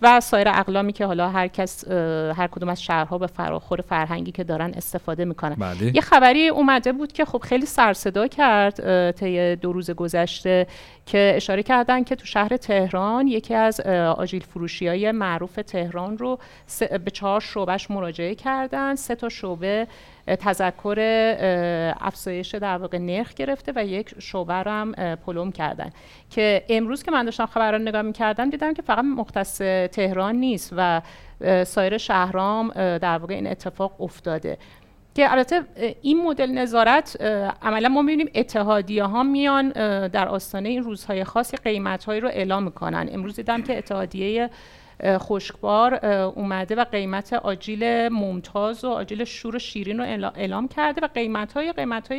[0.02, 1.88] و سایر اقلامی که حالا هر کس
[2.36, 5.54] هر کدوم از شهرها به فراخور فرهنگی که دارن استفاده می‌کنن.
[5.54, 5.96] بله.
[5.96, 10.66] یه خبری اومده بود که خب خیلی سرصدا کرد طی دو روز گذشته.
[11.06, 13.80] که اشاره کردن که تو شهر تهران یکی از
[14.16, 16.38] آجیل فروشی های معروف تهران رو
[17.04, 18.94] به چهار شعبش مراجعه کردن.
[18.94, 19.86] سه تا شعبه
[20.26, 20.96] تذکر
[22.00, 25.90] افزایش در واقع نرخ گرفته و یک شعبه رو هم پلم کردن.
[26.30, 29.58] که امروز که من داشتم خبر رو نگاه می‌کردم دیدم که فقط مختص
[29.92, 31.02] تهران نیست و
[31.64, 34.58] سایر شهرام در واقع این اتفاق افتاده.
[35.14, 35.62] که البته
[36.02, 37.22] این مدل نظارت
[37.62, 39.68] عملا ما می‌بینیم اتحادیه ها میان
[40.08, 43.08] در آستانه این روزهای خاص قیمت رو اعلام می‌کنن.
[43.12, 44.50] امروز دیدم که اتحادیه
[45.04, 51.00] خشکبار اومده و قیمت آجیل ممتاز و آجیل شور و شیرین رو اعلا- اعلام کرده
[51.00, 52.12] و قیمت های قیمت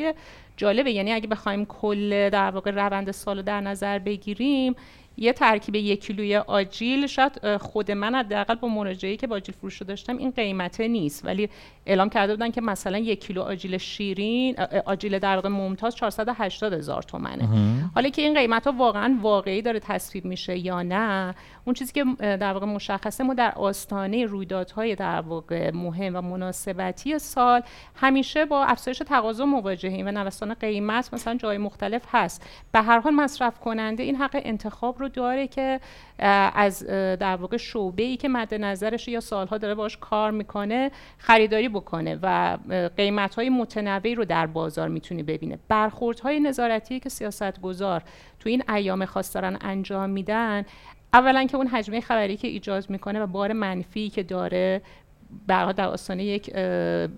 [0.58, 0.92] جالبه.
[0.92, 4.76] یعنی اگه بخوایم کل در واقع روند سال رو در نظر بگیریم
[5.18, 9.78] یه ترکیب یک کیلوی آجیل شاید خود من حداقل با مراجعه‌ای که با آجیل فروش
[9.78, 11.26] رو داشتم این قیمته نیست.
[11.26, 11.50] ولی
[11.86, 17.02] اعلام کرده بودن که مثلا یک کیلو آجیل شیرین آجیل در واقع ممتاز 480 هزار
[17.02, 17.50] تومنه.
[17.96, 22.06] حالا که این قیمت ها واقعا واقعی داره تصویب میشه یا نه اون چیزی که
[22.20, 27.62] در واقع مشخصه ما در آستانه رویدادهای در واقع مهم و مناسبتی سال
[27.96, 32.48] همیشه با افزایش تقاضا مواجهیم و نوسان قیمت مثلا جای مختلف هست.
[32.72, 35.80] به هر حال مصرف کننده این حق انتخاب رو داره که
[36.20, 36.86] از
[37.20, 42.20] در واقع شعبه ای که مد نظرش یا سالها داره باش کار می‌کنه خریداری بکنه
[42.22, 42.58] و
[42.98, 45.60] قیمت های متنوعی رو در بازار می‌تونه ببینه.
[45.68, 48.04] برخوردهای نظارتی که سیاستگزار
[48.40, 50.66] تو این ایام خاص دارن انجام میدن
[51.14, 54.82] اولا که اون حجمه خبری که ایجاد می‌کنه و بار منفی که داره
[55.48, 56.50] برها در آستانه یک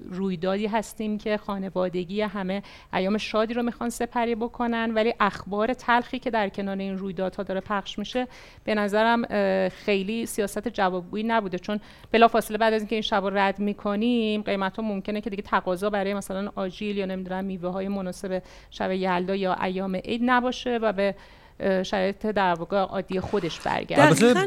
[0.10, 6.30] رویدادی هستیم که خانوادگی همه ایام شادی رو می‌خوان سپری بکنن ولی اخبار تلخی که
[6.30, 8.28] در کنار این رویدادها داره پخش میشه
[8.64, 9.26] به نظرم
[9.70, 11.60] خیلی سیاست جوابگویی نبوده.
[11.60, 11.80] چون
[12.12, 16.14] بلافاصله بعد از اینکه این شب رد می‌کنیم قیمت ها ممکنه که دیگه تقاضا برای
[16.14, 21.16] مثلا آجیل یا نمی‌دونم میوه های مناسب شب یلدا یا ایام عید نباشه و به
[21.60, 24.14] شرایط در واقع عادی خودش برگرده.
[24.14, 24.46] دقیقاً.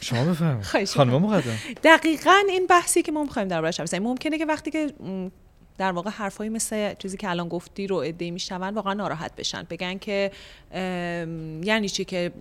[0.00, 0.88] شما بفرمایید.
[0.88, 1.56] خانم مقدم.
[1.84, 4.02] دقیقا این بحثی که ما می‌خوایم دربارش حرف بزنیم.
[4.02, 4.92] ممکنه که وقتی که
[5.78, 9.66] در واقع حرفایی مثل چیزی که الان گفتی رو ادعی میشنون واقعا ناراحت بشن.
[9.70, 10.30] بگن که
[11.64, 12.32] یعنی چی که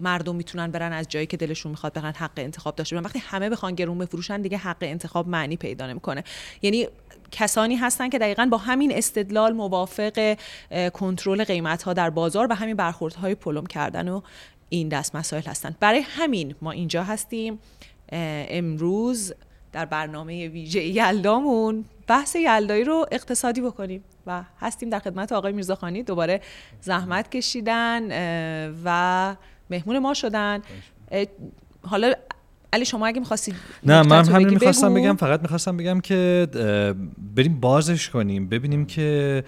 [0.00, 3.06] مردم می‌تونن برن از جایی که دلشون می‌خواد برن حق انتخاب داشته باشن.
[3.06, 6.24] وقتی همه بخوان گرون بفروشن دیگه حق انتخاب معنی پیدا نمی‌کنه.
[6.62, 6.88] یعنی
[7.30, 10.36] کسانی هستن که دقیقا با همین استدلال موافق
[10.92, 14.20] کنترل قیمت ها در بازار و همین برخوردهای پلم کردن و
[14.68, 17.58] این دست مسائل هستند برای همین ما اینجا هستیم.
[18.12, 19.32] امروز
[19.72, 26.02] در برنامه ویژه یلدامون بحث یلدایی رو اقتصادی بکنیم و هستیم در خدمت آقای میرزاخانی
[26.02, 26.40] دوباره
[26.80, 28.08] زحمت کشیدن
[28.84, 29.36] و
[29.70, 30.62] مهمون ما شدن.
[31.82, 32.12] حالا
[32.72, 34.94] علی شما اگه می‌خواستید نه من همین می‌خواستم.
[34.94, 36.48] بگم فقط می‌خواستم بگم که
[37.34, 39.44] بریم بازش کنیم ببینیم که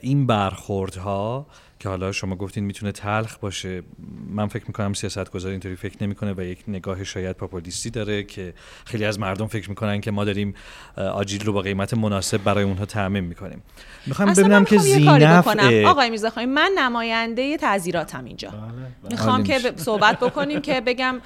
[0.00, 1.46] این برخوردها
[1.78, 3.82] که حالا شما گفتین می‌تونه تلخ باشه
[4.30, 8.54] من فکر می‌کنم سیاست گذار اینطوری فکر نمی‌کنه و یک نگاه شاید پاپولیستی داره که
[8.84, 10.54] خیلی از مردم فکر می‌کنن که ما داریم
[10.96, 13.62] آجیل رو با قیمت مناسب برای اونها تعمین می‌کنیم
[14.06, 18.50] می‌خوام ببینم که می‌خوام زینف آقای میرزاخانی من نماینده تعذیراتم اینجا
[19.10, 19.70] می‌خوام عالی که میشه.
[19.70, 21.20] ب- صحبت بکنیم که بگم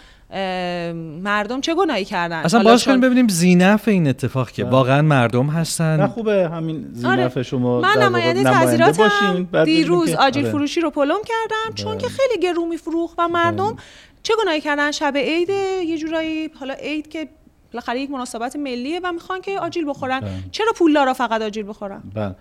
[1.23, 5.47] مردم چه گناهی کردن؟ اصلا باز چون- کنیم ببینیم زینف این اتفاق که واقعا مردم
[5.47, 6.01] هستن.
[6.01, 7.43] نه خوبه همین زینف آره.
[7.43, 10.53] شما من نماینده تعذیراتم دیروز که- آجیل آره.
[10.53, 13.77] فروشی رو پلم کردم چون که خیلی گرو میفروخت و مردم
[14.23, 15.51] چه گناهی کردن؟ شب عید
[15.89, 17.29] یه جورایی حالا عید که
[17.73, 20.23] بالاخره یک مناسبت ملیه و می‌خوان که آجیل بخورن.
[20.51, 22.35] چرا پولدارا فقط آجیل بخورن؟ بله.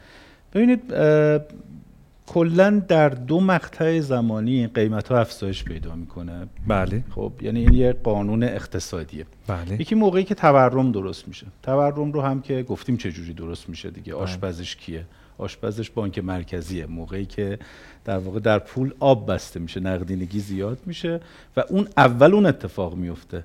[0.54, 0.94] ببینید
[2.28, 6.48] کلا در دو مقطع زمانی قیمت ها افزایش پیدا می‌کنه.
[6.68, 7.04] بله.
[7.16, 9.26] خب یعنی این یه قانون اقتصادیه.
[9.48, 9.82] بله.
[9.82, 11.48] یکی موقعی که تورم درست میشه.
[11.64, 14.14] تورم رو هم که گفتیم چه جوری درست میشه دیگه.
[14.14, 15.06] آشپزش کیه؟
[15.38, 16.86] آشپزش بانک مرکزیه.
[16.86, 17.60] موقعی که
[18.06, 21.20] در واقع در پول آب بسته میشه نقدینگی زیاد میشه
[21.58, 23.44] و اون اول اون اتفاق میفته.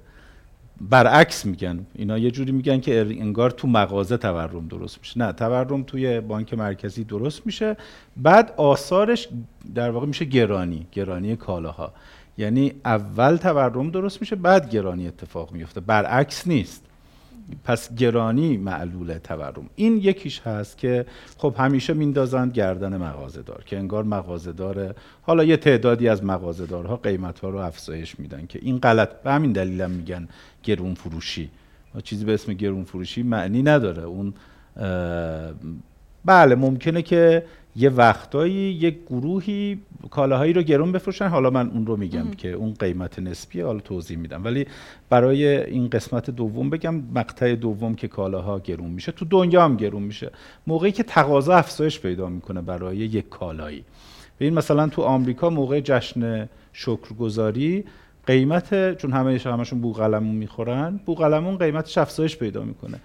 [0.80, 1.86] برعکس میگن.
[1.94, 5.18] اینا یه جوری میگن که انگار تو مغازه تورم درست میشه.
[5.18, 7.76] نه تورم توی بانک مرکزی درست میشه.
[8.16, 9.28] بعد آثارش
[9.74, 11.92] در واقع میشه گرانی گرانی کالاها.
[12.38, 15.80] یعنی اول تورم درست میشه بعد گرانی اتفاق میفته.
[15.80, 16.89] برعکس نیست.
[17.64, 19.70] پس گرانی معلول تورم.
[19.76, 21.06] این یکیش هست که
[21.38, 27.58] خب همیشه میندازند گردن مغازه‌دار که انگار مغازه‌دار حالا یه تعدادی از مغازه‌دارها قیمت‌ها رو
[27.58, 29.22] افزایش میدن که این غلط.
[29.22, 30.28] به همین دلیلم میگن
[30.62, 31.50] گرون فروشی
[32.02, 34.02] چیزی به اسم گرون فروشی معنی نداره.
[34.02, 34.34] اون
[36.24, 37.44] بله ممکنه که
[37.76, 39.78] یه وقتایی یک گروهی
[40.10, 41.28] کالاهایی رو گرون بفروشن.
[41.28, 44.44] حالا من اون رو میگم که اون قیمت نسبیه حالا توضیح میدم.
[44.44, 44.66] ولی
[45.10, 49.12] برای این قسمت دوم بگم مقطع دوم که کالاها گرون میشه.
[49.12, 50.30] تو دنیا هم گرون میشه.
[50.66, 53.84] موقعی که تقاضا افزایش پیدا می‌کنه برای یک کالایی.
[54.40, 57.84] ببین مثلا تو آمریکا موقع جشن شکرگزاری
[58.26, 63.00] قیمت چون همه همشون بوقلمون می‌خورن بوقلمون قیمتش افزایش پیدا می‌کنه.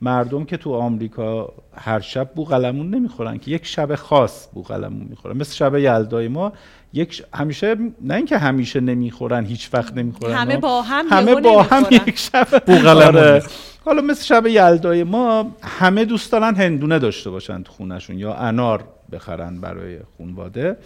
[0.00, 5.54] مردم که تو آمریکا هر شب بوقلمون نمی‌خورن که یک شب خاص بوقلمون می‌خورن مثل
[5.54, 6.52] شب یلدای ما
[6.92, 11.62] یک ش- همیشه نه اینکه همیشه نمی‌خورن هیچ وقت نمی‌خورن همه با هم همه با
[11.62, 11.84] هم.
[11.90, 13.34] یک شب بوقلمون آره.
[13.34, 13.52] می‌خورن.
[13.84, 18.84] حالا مثل شب یلدای ما همه دوست دارن هندونه داشته باشن تو خونشون یا انار
[19.12, 20.76] بخرن برای خونواده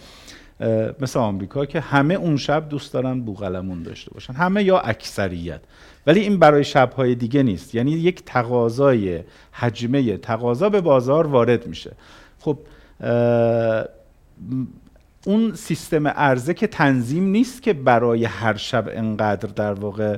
[0.99, 5.59] مثل آمریکا که همه اون شب دوست دارن بوقلمون داشته باشن همه یا اکثریت
[6.07, 7.75] ولی این برای شبهای دیگه نیست.
[7.75, 11.91] یعنی یک تقاضای حجمه تقاضا به بازار وارد میشه.
[12.39, 12.57] خب
[15.25, 20.17] اون سیستم عرضه که تنظیم نیست که برای هر شب انقدر در واقع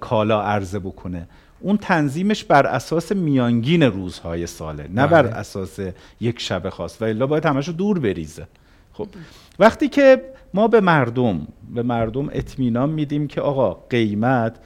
[0.00, 1.28] کالا عرضه بکنه.
[1.60, 5.34] اون تنظیمش بر اساس میانگین روزهای ساله نه بر بله.
[5.34, 5.78] اساس
[6.20, 7.02] یک شب خاص.
[7.02, 8.46] و الا باید همش رو دور بریزه.
[8.92, 9.08] خب
[9.58, 10.22] وقتی که
[10.54, 14.56] ما به مردم به مردم اطمینان میدیم که آقا قیمت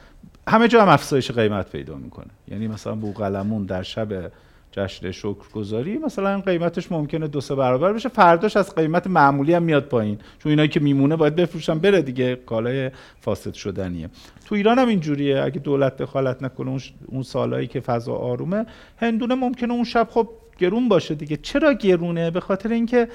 [0.48, 2.30] همه جا هم افزایش قیمت پیدا می‌کنه.
[2.48, 4.30] یعنی مثلا بوقلمون در شب
[4.72, 8.09] جشن شکرگزاری مثلا قیمتش ممکنه دو سه برابر بشه.
[8.09, 10.18] فرداش از قیمت معمولی هم میاد پایین.
[10.38, 14.09] چون اینایی که میمونه باید بفروشن بره دیگه کالای فاسد شدنیه.
[14.46, 15.42] تو ایران هم اینجوریه.
[15.42, 20.28] اگه دولت دخالت نکنه اون, سالایی که فضا آرومه هندونه ممکنه اون شب خب
[20.59, 21.37] گرون باشه دیگه.
[21.37, 23.09] چرا گرونه؟ به خاطر اینکه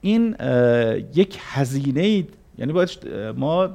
[0.00, 0.36] این
[1.14, 2.24] یک هزینه
[2.58, 2.90] یعنی باید
[3.36, 3.66] ما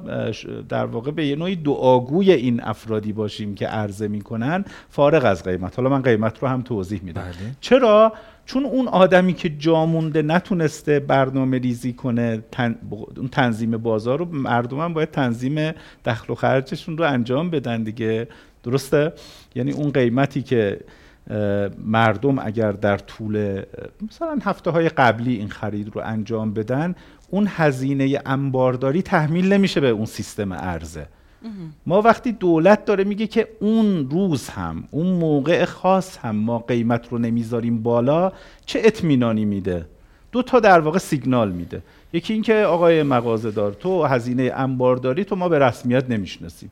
[0.68, 5.76] در واقع به یه نوعی دعاگوی این افرادی باشیم که عرضه می‌کنن فارغ از قیمت.
[5.76, 7.22] حالا من قیمت رو هم توضیح میدم.
[7.22, 7.32] بله.
[7.60, 8.12] چرا؟
[8.46, 12.78] چون اون آدمی که جامونده نتونسته برنامه ریزی کنه تن...
[13.16, 15.72] اون تنظیم بازار رو مردم هم باید تنظیم
[16.04, 18.28] دخل و خرجشون رو انجام بدن دیگه.
[18.62, 19.12] درسته؟
[19.54, 20.80] یعنی اون قیمتی که
[21.84, 23.62] مردم اگر در طول
[24.08, 26.94] مثلا هفته های قبلی این خرید رو انجام بدن
[27.34, 31.06] اون هزینه انبارداری تحمیل نمیشه به اون سیستم ارزه.
[31.86, 37.08] ما وقتی دولت داره میگه که اون روز هم اون موقع خاص هم ما قیمت
[37.10, 38.32] رو نمی‌ذاریم بالا
[38.66, 39.86] چه اطمینانی میده؟
[40.32, 41.82] دو تا در واقع سیگنال میده.
[42.12, 46.70] یکی اینکه آقای مغازه‌دار تو هزینه انبارداری تو ما به رسمیت نمی‌شناسیم.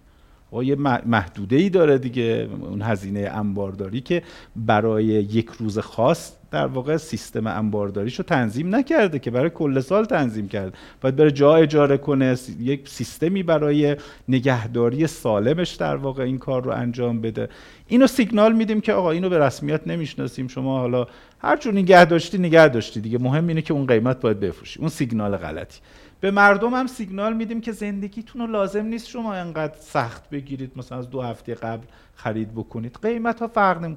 [0.52, 0.74] آقا یه
[1.06, 4.22] محدوده ای داره دیگه اون هزینه انبارداری که
[4.56, 10.04] برای یک روز خاص در واقع سیستم انبارداریش رو تنظیم نکرده که برای کل سال
[10.04, 10.72] تنظیم کرده.
[11.00, 13.96] باید بره جا اجاره کنه یک سیستمی برای
[14.28, 17.48] نگهداری سالمش در واقع این کار رو انجام بده.
[17.88, 21.06] اینو سیگنال میدیم که آقا اینو به رسمیت نمی‌شناسیم شما حالا
[21.38, 24.80] هر جور نگه داشتی نگه داشتی دیگه مهم اینه که اون قیمت باید بفروشی.
[24.80, 25.80] اون سیگنال غلطی.
[26.22, 30.98] به مردم هم سیگنال میدیم که زندگیتون رو لازم نیست شما انقدر سخت بگیرید مثلا
[30.98, 32.98] از دو هفته قبل خرید بکنید.
[33.02, 33.96] قیمت ها فرق نمی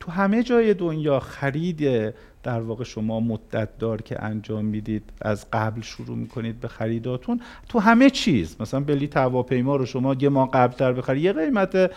[0.00, 5.80] تو همه جای دنیا خرید در واقع شما مدت دار که انجام می‌دید از قبل
[5.80, 7.40] شروع می‌کنید به خریداتون.
[7.68, 11.90] تو همه چیز مثلا بلیط هواپیما رو شما یه ماه قبلتر بخرید یه قیمت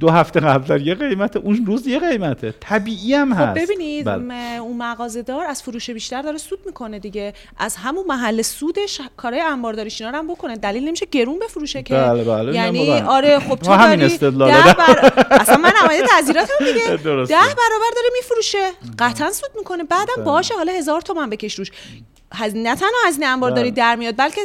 [0.00, 4.60] دو هفته قبلتر یه قیمت اون روز یه قیمته طبیعی هم خب هست ببینید بله.
[4.60, 9.42] اون مغازه دار از فروش بیشتر داره سود می‌کنه دیگه از همون محل سودش کارهای
[9.42, 13.06] انبارداریش اینا هم بکنه دلیل نمیشه گرون بفروشه که بله، بله، یعنی مبهم.
[13.06, 14.50] آره خب تو همین استدلال.
[14.72, 15.24] بر...
[15.30, 17.34] اصلا من نماینده تعذیرات هم دیگه درسته.
[17.34, 20.24] ده برابر داره میفروشه قطعا سود می‌کنه بعدم بله.
[20.24, 21.70] باشه حالا هزار تومن بکش روش
[22.34, 22.56] هز...
[22.56, 23.76] نه تنها هزینه انبارداری بله.
[23.76, 24.40] در میاد بلکه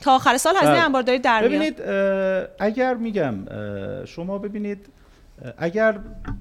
[0.00, 0.84] تا آخر سال هزینه بله.
[0.84, 1.80] انبارداری در ببینید
[2.58, 3.34] اگر میگم
[4.04, 4.86] شما ببینید
[5.58, 5.98] اگر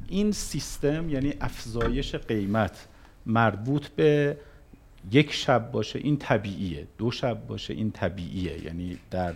[0.07, 2.88] این سیستم یعنی افزایش قیمت
[3.26, 4.38] مربوط به
[5.12, 8.66] یک شب باشه این طبیعیه دو شب باشه این طبیعیه.
[8.66, 9.34] یعنی در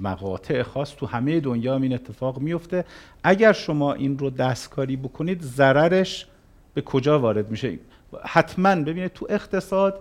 [0.00, 2.84] مقاطع خاص تو همه دنیا هم این اتفاق میفته.
[3.24, 6.26] اگر شما این رو دستکاری بکنید ضررش
[6.74, 7.78] به کجا وارد میشه؟
[8.24, 10.00] حتما ببینید تو اقتصاد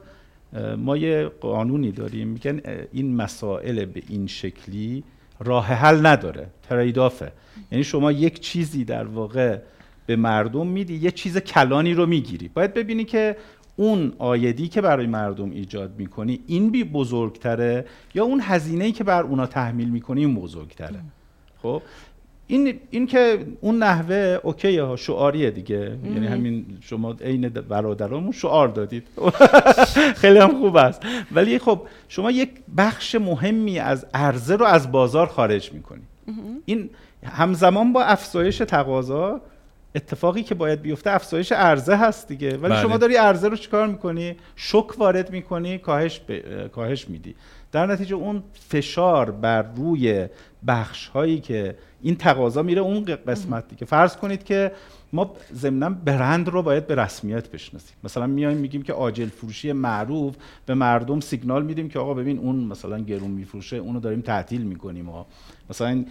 [0.78, 5.04] ما یه قانونی داریم میگن این مسائل به این شکلی
[5.40, 7.32] راه حل نداره تریدافه
[7.72, 9.60] یعنی شما یک چیزی در واقع
[10.06, 12.48] به مردم میدی یه چیز کلانی رو می‌گیری.
[12.48, 13.38] باید ببینی که
[13.76, 17.86] اون آیدی که برای مردم ایجاد می‌کنی این بی بزرگتره
[18.16, 21.00] یا اون هزینه‌ای که بر اونا تحمیل می‌کنی این بزرگتره.
[21.62, 21.82] خب؟
[22.48, 25.98] این این که اون نحوه اوکیه ها شعاریه دیگه.
[26.04, 29.08] یعنی همین شما عین برادرامون شعار دادید.
[30.22, 31.02] خیلی هم خوب است.
[31.32, 36.02] ولی خب شما یک بخش مهمی از عرضه رو از بازار خارج می‌کنی.
[36.66, 36.90] این
[37.26, 39.42] همزمان با افزایش تقاضا
[39.96, 42.50] اتفاقی که باید بیفته افزایش عرضه هست دیگه.
[42.50, 42.82] ولی بله.
[42.82, 46.68] شما داری عرضه رو چیکار می‌کنی؟ شک وارد می‌کنی کاهش ب...
[46.68, 47.36] کاهش میدی.
[47.72, 50.28] در نتیجه اون فشار بر روی
[50.68, 51.76] بخش هایی که
[52.06, 54.72] این تقاضا میره اون قسمت دیگه فرض کنید که
[55.14, 57.96] ما ضمنا برند رو باید به رسمیت بشناسیم.
[58.04, 60.36] مثلا میایم میگیم که عاجل فروشی معروف
[60.66, 65.06] به مردم سیگنال میدیم که آقا ببین اون مثلا گرون میفروشه اونو داریم تعطیل می‌کنیم
[65.06, 65.26] ها
[65.70, 66.06] مثلا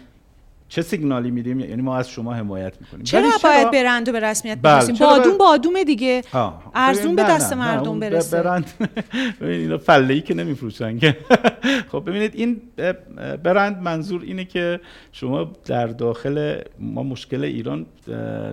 [0.74, 3.04] چه سیگنالی میدیم؟ یعنی ما از شما حمایت می‌کنیم.
[3.04, 6.22] چرا باید برند رو به رسمیت بله، بشناسیم چرا بادون باید- بادومه دیگه.
[6.74, 8.42] ارزون به دست نه، مردم برسه.
[8.42, 8.70] برند.
[9.40, 11.16] ببین اینا فله ای که نمیفروشن که.
[11.92, 12.60] خب ببینید این
[13.42, 14.80] برند منظور اینه که
[15.12, 17.86] شما در داخل ما مشکل ایران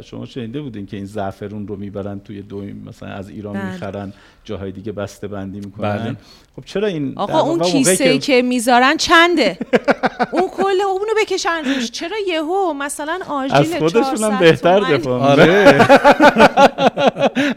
[0.03, 3.71] شما شنیده بودین که این زعفرون رو می‌برن توی دو مثلا از ایران بله.
[3.71, 4.13] می‌خرن
[4.43, 5.97] جاهای دیگه بسته بندی می‌کنن.
[5.97, 6.15] بله.
[6.55, 9.57] خب چرا این آقا اون کیسه که می‌ذارن چنده؟
[10.33, 11.61] اون کل اونو بکشن.
[11.65, 15.87] روش چرا یهو مثلا آژیل از خودشون 400 هم بهتر؟ دفاع آره.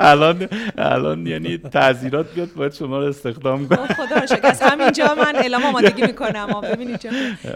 [0.11, 0.49] الان
[0.79, 4.47] الان یعنی تعذیرات بیاد باید شما رو استخدام خب خدا رو شکر.
[4.47, 6.61] از همینجا من اعلام آمادگی می‌کنم.
[6.61, 7.07] ببینید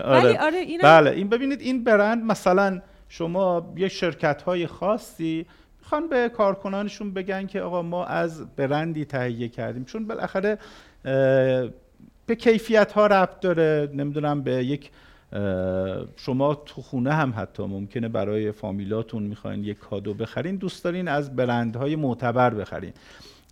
[0.09, 5.47] ولی آره اینم بله این ببینید این برند مثلا شما یه شرکت های خاصی
[5.81, 9.85] می‌خوان به کارکنانشون بگن که آقا ما از برندی تهیه کردیم.
[9.85, 10.59] چون بالاخره
[12.27, 13.91] به کیفیت ها ربط داره.
[13.95, 14.91] نمی‌دونم به یک
[16.17, 20.57] شما تو خونه هم حتی ممکنه برای فامیلاتون می‌خواین یک کادو بخرین.
[20.57, 22.93] دوست دارین از برندهای معتبر بخرین.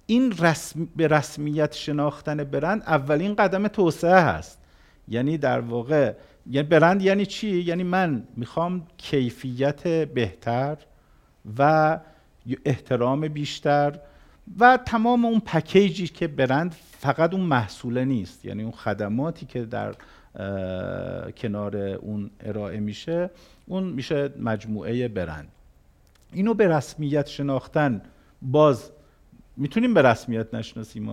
[0.07, 4.63] این رسم به رسمیت شناختن برند اولین قدم توسعه هست.
[5.09, 6.13] یعنی در واقع
[6.51, 10.77] یعنی برند یعنی چی؟ یعنی من می‌خوام کیفیت بهتر
[11.59, 11.99] و
[12.65, 13.99] احترام بیشتر
[14.59, 18.45] و تمام اون پکیجی که برند فقط اون محصوله نیست.
[18.45, 19.95] یعنی اون خدماتی که در
[21.37, 23.31] کنار اون ارائه میشه
[23.67, 25.49] اون میشه مجموعه برند.
[26.33, 28.03] اینو به رسمیت شناختن
[28.43, 28.91] باز
[29.57, 31.09] می‌تونیم به رسمیت نشناسیم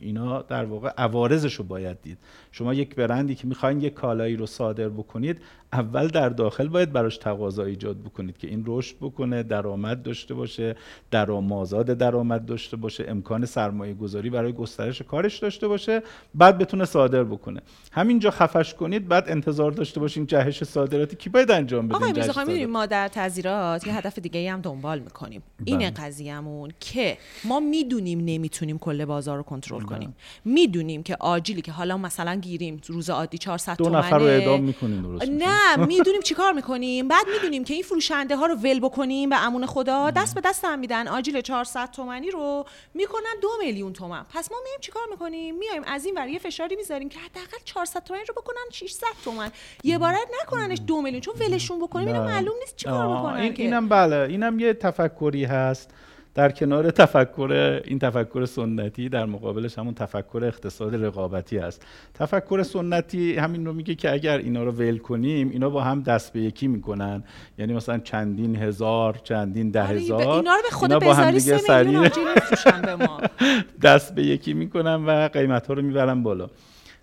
[0.00, 2.18] اینا در واقع عوارضش رو باید دید
[2.52, 5.40] شما یک برندی که می‌خواین یک کالایی رو صادر بکنید
[5.72, 10.76] اول در داخل باید براش تقاضا ایجاد بکنید که این رشد بکنه درآمد داشته باشه
[11.10, 16.02] درآمازاد درآمد داشته باشه امکان سرمایه گذاری برای گسترش کارش داشته باشه
[16.34, 17.60] بعد بتونه صادر بکنه
[17.92, 22.86] همینجا خفش کنید بعد انتظار داشته باشین جهش صادراتی کی باید انجام بده آقای؟ ما
[22.86, 25.90] در تعذیرات یه هدف دیگه هم دنبال می‌کنیم این بله.
[25.90, 30.16] قضیهمون که ما می‌دونیم نمی‌تونیم کل بازار رو کنترل کنیم.
[30.44, 35.02] می‌دونیم که آجیلی که حالا مثلا گیریم روز عادی 400 دو نفر رو اعدام می‌کنین
[35.02, 35.30] درست.
[35.30, 37.08] نه می‌دونیم چیکار می‌کنیم.
[37.08, 40.10] بعد می‌دونیم که این فروشنده ها رو ول بکنیم به امون خدا.
[40.10, 41.08] دست به دست هم میدن.
[41.08, 44.24] آجیل 400 تومنی رو می‌کنن دو میلیون تومن.
[44.34, 48.04] پس ما میایم چیکار می‌کنیم؟ میایم از این ور یه فشاری می‌ذاریم که حداقل 400
[48.04, 49.50] تومنی رو بکنن 600 تومن.
[49.84, 52.06] یه بار نکننش دو میلیون چون ولشون بکنیم.
[52.06, 52.32] اینا نه.
[52.32, 54.16] معلوم نیست چیکار می‌کنن این اینم بله.
[54.16, 55.90] اینم یه تفکری هست.
[56.34, 61.86] در کنار تفکر این تفکر سنتی در مقابلش همون تفکر اقتصاد رقابتی است.
[62.14, 66.32] تفکر سنتی همین رو میگه که اگر اینا رو ول کنیم اینا با هم دست
[66.32, 67.24] به یکی می‌کنن.
[67.58, 71.58] یعنی مثلا چندین هزار چندین ده آره، هزار اینا رو به اینا با هم دیگه
[71.58, 72.08] سریع
[73.82, 76.50] دست به یکی می‌کنن و قیمت ها رو می‌برن بالا.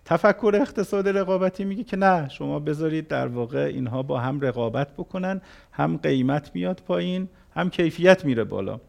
[0.05, 5.41] تفکر اقتصاد رقابتی میگه که نه شما بذارید در واقع اینها با هم رقابت بکنن
[5.71, 8.79] هم قیمت میاد پایین هم کیفیت میره بالا.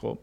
[0.00, 0.18] خب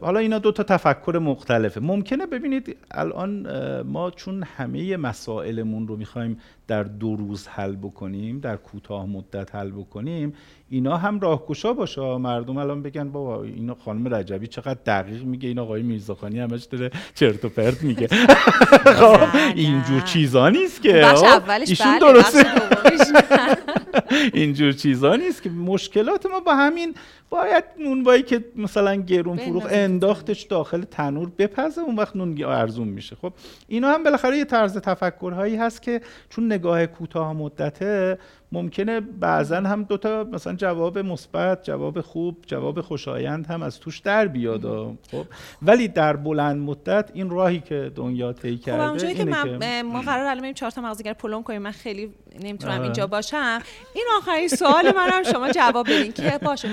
[0.00, 1.80] حالا اینا دو تا تفکر مختلفه.
[1.80, 3.46] ممکنه ببینید الان
[3.82, 6.38] ما چون همه مسائلمون رو می‌خوایم
[6.68, 10.34] در دو روز حل بکنیم در کوتاه مدت حل بکنیم
[10.70, 12.16] اینا هم راهگشا باشه.
[12.16, 16.90] مردم الان بگن بابا اینا خانم رجبی چقدر دقیق میگه این آقای میرزاخانی همش داره
[17.14, 18.06] چرت و پرت میگه.
[19.00, 22.44] خب اینجور چیزا نیست که اولش ایشون بله درسته.
[24.34, 26.94] اینجور چیزا نیست که مشکلات ما با همین
[27.30, 33.16] باید نونوایی که مثلا گرون فروخ انداختش داخل تنور بپزه اون وقت نون ارزون میشه.
[33.16, 33.32] خب
[33.68, 36.00] اینا هم بالاخره یه طرز تفکرهایی هست که
[36.30, 38.18] چون نگاه کوتاه مدته
[38.54, 44.28] ممکنه بعضا هم دوتا مثلا جواب مثبت جواب خوب جواب خوشایند هم از توش در
[44.28, 44.62] بیاد.
[45.10, 45.24] خب.
[45.62, 49.82] ولی در بلند مدت این راهی که دنیا طی خب کرده اونجایی که من که
[49.82, 51.62] ما قرار الان بریم چهار تا مغزگر پلم کنیم.
[51.62, 52.82] من خیلی نمی‌تونم آره.
[52.82, 53.58] اینجا باشم.
[53.94, 55.22] این آخرین سوال منم.
[55.32, 56.68] شما جواب بدین که باشه.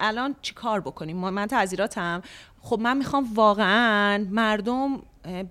[0.00, 2.22] الان چی کار بکنیم؟ من تعذیراتم.
[2.60, 5.02] خب من می‌خوام واقعا مردم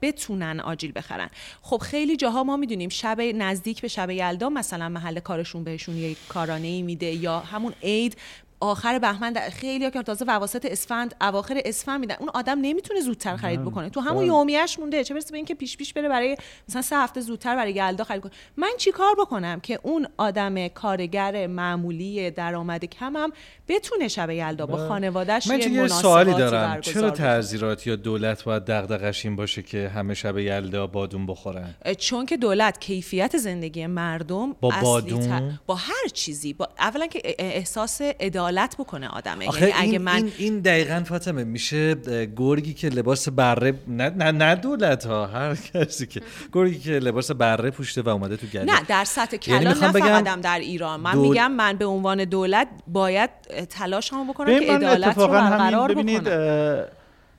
[0.02, 1.30] بتونن آجیل بخرن.
[1.62, 6.16] خب خیلی جاها ما می‌دونیم شب نزدیک به شب یلدا مثلا محل کارشون بهشون یه
[6.30, 8.18] کارانه ای میده یا همون عید
[8.60, 12.16] آخر بهمن در- خیلی که تازه واسط اسفند اواخر اسفند میدن.
[12.20, 13.90] اون آدم نمی‌تونه زودتر خرید بکنه.
[13.90, 15.04] تو همون یومیش مونده.
[15.04, 16.38] چه برسه به اینکه پیش پیش بره برای
[16.70, 20.68] مثلا سه هفته زودتر برای یلدا خرید کنه من چی کار بکنم که اون آدم
[20.68, 23.32] کارگر معمولی درآمد کمم
[23.68, 26.82] بتونه شب یلدا با خانوادهش من یه سوالی دارم.
[26.82, 27.12] چرا بکنه.
[27.12, 32.38] تعذیرات یا دولت باید دغدغش این باشه که همه شب یلدا بادون بخورن؟ چون که
[32.38, 36.54] دولت کیفیت زندگی مردم با بادون؟ با هر چیزی.
[36.54, 38.02] با اولا که احساس
[38.48, 41.96] عدالت بکنه آدمه آخه یعنی اگه این, من این, این دقیقا فاطمه میشه
[42.38, 46.22] گرگی که لباس بره نه نه, نه دولت ها هر کسی که
[46.54, 48.64] گرگی که لباس بره پوشته و اومده تو گله.
[48.64, 51.00] نه در سطح یعنی کلان نه بگم فقط در ایران.
[51.00, 53.30] من دول- میگم من به عنوان دولت باید
[53.70, 56.86] تلاشمو بکنم ببین که عدالت رو برقرار ببینید بکنم.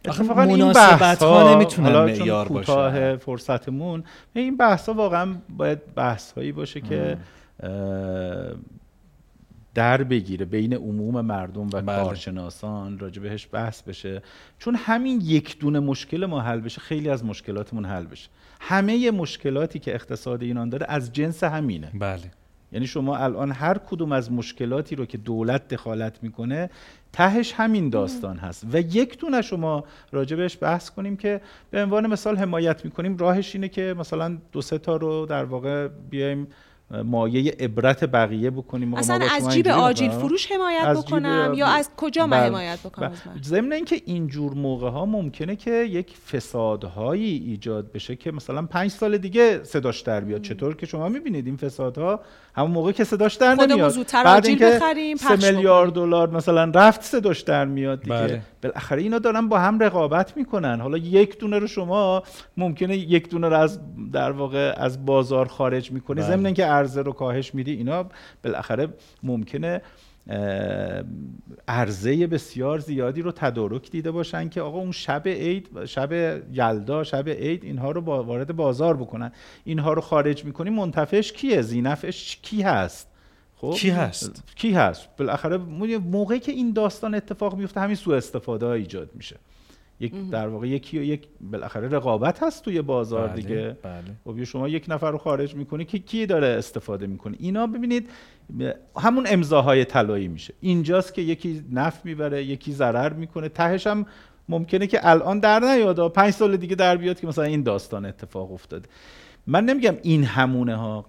[0.05, 3.17] اتفاقا این مناسبت بحث ها چون معیار باشه.
[3.17, 4.05] فرصتمون
[4.35, 7.17] این بحث ها واقعا باید بحث هایی باشه که
[9.79, 11.83] در بگیره بین عموم مردم و بله.
[11.83, 14.23] کارشناسان راجع بهش بحث بشه.
[14.59, 18.29] چون همین یک دونه مشکل ما حل بشه خیلی از مشکلاتمون حل بشه.
[18.61, 21.91] همه مشکلاتی که اقتصاد ایران داره از جنس همینه.
[21.95, 22.31] بله.
[22.73, 26.71] یعنی شما الان هر کدوم از مشکلاتی رو که دولت دخالت می‌کنه
[27.13, 28.67] تهش همین داستان هست.
[28.73, 33.55] و یک دونه شما راجع بهش بحث کنیم که به عنوان مثال حمایت می‌کنیم راهش
[33.55, 36.47] اینه که مثلا دو سه تا رو در واقع بیایم
[36.91, 38.95] مایه عبرت بقیه بکنیم.
[38.95, 40.11] اصلا از جیب آجیل.
[40.11, 42.47] فروش حمایت از جیب- بکنم یا از کجا من بله.
[42.47, 43.43] حمایت بکنم بله.
[43.43, 49.19] ضمن اینکه اینجور موقع ها ممکنه که یک فسادهایی ایجاد بشه که مثلا پنج سال
[49.19, 50.43] دیگه صداش در بیاد.
[50.43, 52.21] چطور که شما می‌بینید این فسادها
[52.55, 53.91] همون موقع که صداش در نمیاد.
[53.91, 58.17] زودتر بعد آجیل اینکه بخریم، سه میلیارد دلار مثلا رفت صداش در میاد دیگه.
[58.17, 58.43] بله.
[58.63, 60.81] بالاخره اینا دارن با هم رقابت می‌کنن.
[60.81, 62.23] حالا یک دونه رو شما
[62.57, 63.81] ممکنه یک دونه رو از
[64.13, 66.21] در واقع از بازار خارج می‌کنی.
[66.21, 66.31] بله.
[66.31, 68.07] ضمن اینکه عرضه رو کاهش میدی اینا
[68.45, 68.89] بالاخره
[69.23, 69.81] ممکنه
[71.69, 76.13] عرضه بسیار زیادی رو تدارک دیده باشن که آقا اون شب عید شب
[76.53, 79.33] یلدا شب عید اینها رو با وارد بازار بکنن.
[79.65, 83.09] اینها رو خارج می‌کنی منتفعش کیه؟ زینفش کی هست؟
[83.57, 85.57] خب؟ کی هست؟ کی هست؟ بالاخره
[85.99, 89.37] موقعی که این داستان اتفاق میفته همین سوء استفاده ها ایجاد میشه.
[90.01, 93.77] یک در واقع یکی یک بالاخره رقابت هست توی بازار بله، دیگه.
[93.83, 94.03] بله.
[94.25, 98.11] خب شما یک نفر رو خارج می‌کنی که کی داره استفاده می‌کنه؟ اینا ببینید
[98.97, 100.55] همون امضاهای طلایی میشه.
[100.61, 103.49] اینجاست که یکی نفع می‌بره یکی ضرر می‌کنه.
[103.49, 104.07] تهش هم
[104.49, 108.53] ممکنه که الان در نیاد پنج سال دیگه در بیاد که مثلا این داستان اتفاق
[108.53, 108.89] افتاده.
[109.47, 111.07] من نمیگم این همونه ها.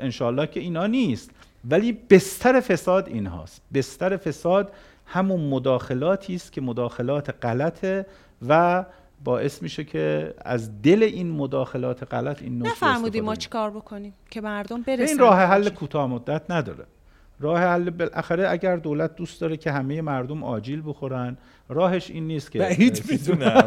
[0.00, 1.30] انشالله که اینا نیست.
[1.70, 4.72] ولی بستر فساد این هاست بستر فساد
[5.06, 8.06] همون مداخلاتی است که مداخلات غلطه
[8.48, 8.84] و
[9.24, 14.82] باعث میشه که از دل این مداخلات غلط این نفرمودی ما چیکار بکنیم که مردم
[14.82, 16.84] برسن این راه حل کوتاه مدت نداره.
[17.40, 21.36] راه حل بالاخره اگر دولت دوست داره که همه مردم آجیل بخورن
[21.72, 23.66] راهش این نیست که بعید می‌دونم.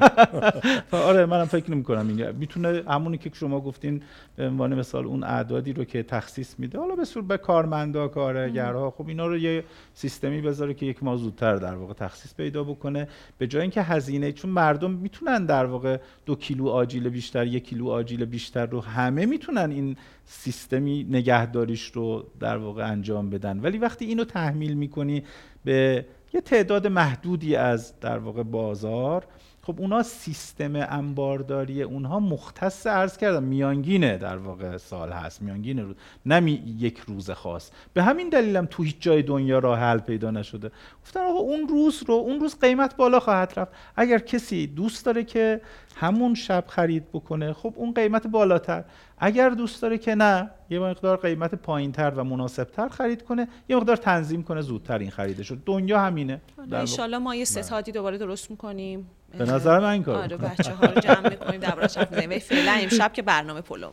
[0.92, 4.02] آره منم فکر نمی کنم این می‌تونه همونی که شما گفتین
[4.36, 8.92] به عنوان مثال اون اعدادی رو که تخصیص میده حالا به صورت به کارمندا کارگرها
[8.92, 13.08] خب اینا رو یه سیستمی بذاره که یک ماه زودتر در واقع تخصیص پیدا بکنه.
[13.38, 17.90] به جای اینکه هزینه چون مردم می‌تونن در واقع دو کیلو آجیل بیشتر یک کیلو
[17.90, 23.60] آجیل بیشتر رو همه می‌تونن این سیستمی نگهداریش رو در واقع انجام بدن.
[23.60, 25.24] ولی وقتی اینو تحمیل می‌کنی
[25.66, 26.06] به
[26.36, 29.28] یه تعداد محدودی از در واقع بازار
[29.66, 33.44] خب اونا سیستم انبارداری اونها مختص عرض کردم.
[33.44, 35.42] میانگینه در واقع سال هست.
[35.42, 35.96] میانگین روز
[36.26, 37.72] نه می- یک روز خاص.
[37.94, 40.72] به همین دلیلم تو هیچ جای دنیا راه حل پیدا نشده.
[41.04, 43.72] گفتن آقا اون روز رو اون روز قیمت بالا خواهد رفت.
[43.96, 45.62] اگر کسی دوست داره که
[45.96, 48.84] همون شب خرید بکنه خب اون قیمت بالاتر.
[49.18, 53.96] اگر دوست داره که نه یه مقدار قیمت پایینتر و مناسبتر خرید کنه یه مقدار
[53.96, 56.42] تنظیم کنه زودتر این خریدش دنیا همینه.
[56.58, 56.80] واقع.
[56.80, 59.08] انشالله ما یه ستادی دوباره درست می‌کنیم.
[59.38, 62.40] به نظر من این کار آره بچه ها رو جمع می‌کنیم در حرف می‌زنیم.
[62.40, 63.92] فعلا امشب که برنامه پلم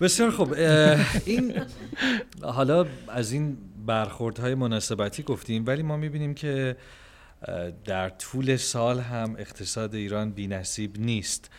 [0.00, 0.52] بسیار خوب.
[1.24, 1.60] این
[2.42, 3.56] حالا از این
[3.86, 6.76] برخوردهای مناسبتی گفتیم ولی ما می‌بینیم که
[7.84, 11.50] در طول سال هم اقتصاد ایران بی نصیب نیست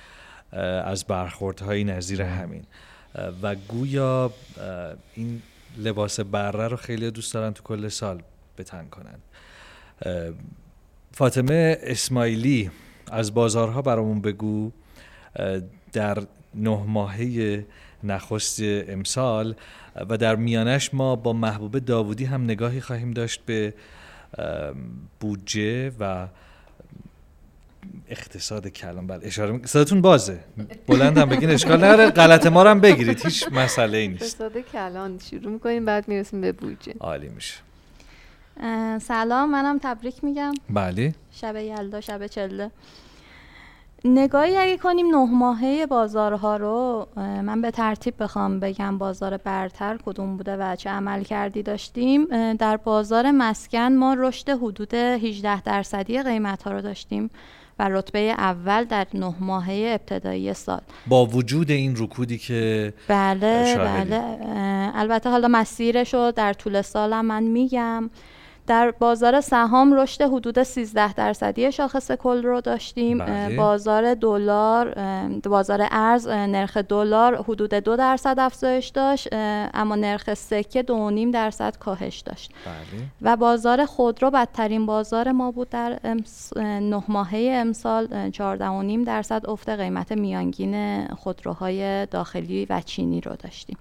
[0.83, 2.63] از برخوردهای نظیر همین.
[3.41, 4.33] و گویا
[5.15, 5.41] این
[5.77, 8.21] لباس بره رو خیلی دوست دارن تو کل سال
[8.57, 9.19] بتن کنن.
[11.11, 12.71] فاطمه اسماعیلی
[13.11, 14.71] از بازارها برامون بگو
[15.93, 16.17] در
[16.55, 17.65] نه ماهه
[18.03, 19.55] نخست امسال
[20.09, 23.73] و در میانش ما با محبوب داوودی هم نگاهی خواهیم داشت به
[25.19, 26.27] بودجه و
[28.09, 29.07] اقتصاد کلان.
[29.07, 30.39] بله اشاره می- صداتون بازه.
[30.87, 32.09] بلند هم بگین اشکال نداره.
[32.09, 33.25] غلط ما رو هم بگیرید.
[33.25, 34.41] هیچ مسئله ای نیست.
[34.41, 35.19] اقتصاد کلان.
[35.19, 36.93] شروع می‌کنیم بعد می‌رسیم به بودجه.
[36.99, 37.55] عالی میشه.
[39.01, 40.53] سلام منم تبریک میگم.
[40.69, 41.15] بله.
[41.31, 42.71] شب یلدا شب چله
[44.05, 50.37] نگاهی اگه کنیم نه ماهه بازارها رو من به ترتیب بخوام بگم بازار برتر کدوم
[50.37, 52.25] بوده و چه عمل کردی داشتیم.
[52.53, 57.29] در بازار مسکن ما رشد حدود 18 درصدی قیمت ها رو داشتیم
[57.79, 60.81] و رتبه اول در نه ماهه ابتدایی سال.
[61.07, 63.77] با وجود این رکودی که بله.
[63.77, 64.21] بله.
[64.95, 68.09] البته حالا مسیرش رو در طول سالم من میگم.
[68.69, 73.17] در بازار سهام رشد حدود 13 درصدی شاخص کل رو داشتیم.
[73.17, 73.55] بله.
[73.57, 74.93] بازار دلار
[75.43, 79.27] بازار ارز نرخ دلار حدود دو درصد افزایش داشت
[79.73, 82.51] اما نرخ سکه دو نیم درصد کاهش داشت.
[82.65, 82.73] بله.
[83.21, 89.41] و بازار خودرو بدترین بازار ما بود در امس- نه ماهه امسال اه، 14.5 درصد
[89.49, 93.77] افت قیمت میانگین خودروهای داخلی و چینی رو داشتیم.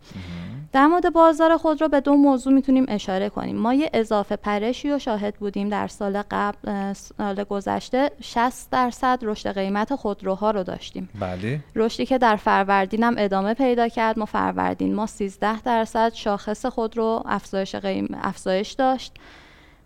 [0.72, 3.56] در مورد بازار خودرو به دو موضوع می‌تونیم اشاره کنیم.
[3.56, 8.10] ما یه اضافه پرشی رو شاهد بودیم در سال قبل سال گذشته.
[8.20, 11.08] 60 درصد رشد قیمت خودروها رو داشتیم.
[11.20, 11.60] بله.
[11.76, 14.18] رشدی که در فروردین هم ادامه پیدا کرد.
[14.18, 18.18] ما فروردین ما 13 درصد شاخص خود رو افزایش, قیم...
[18.22, 19.12] افزایش داشت.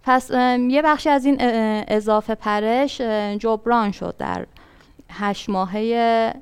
[0.02, 0.30] پس
[0.70, 1.36] یه بخشی از این
[1.88, 3.00] اضافه پرش
[3.38, 4.46] جبران شد در
[5.10, 6.34] هشت ماهه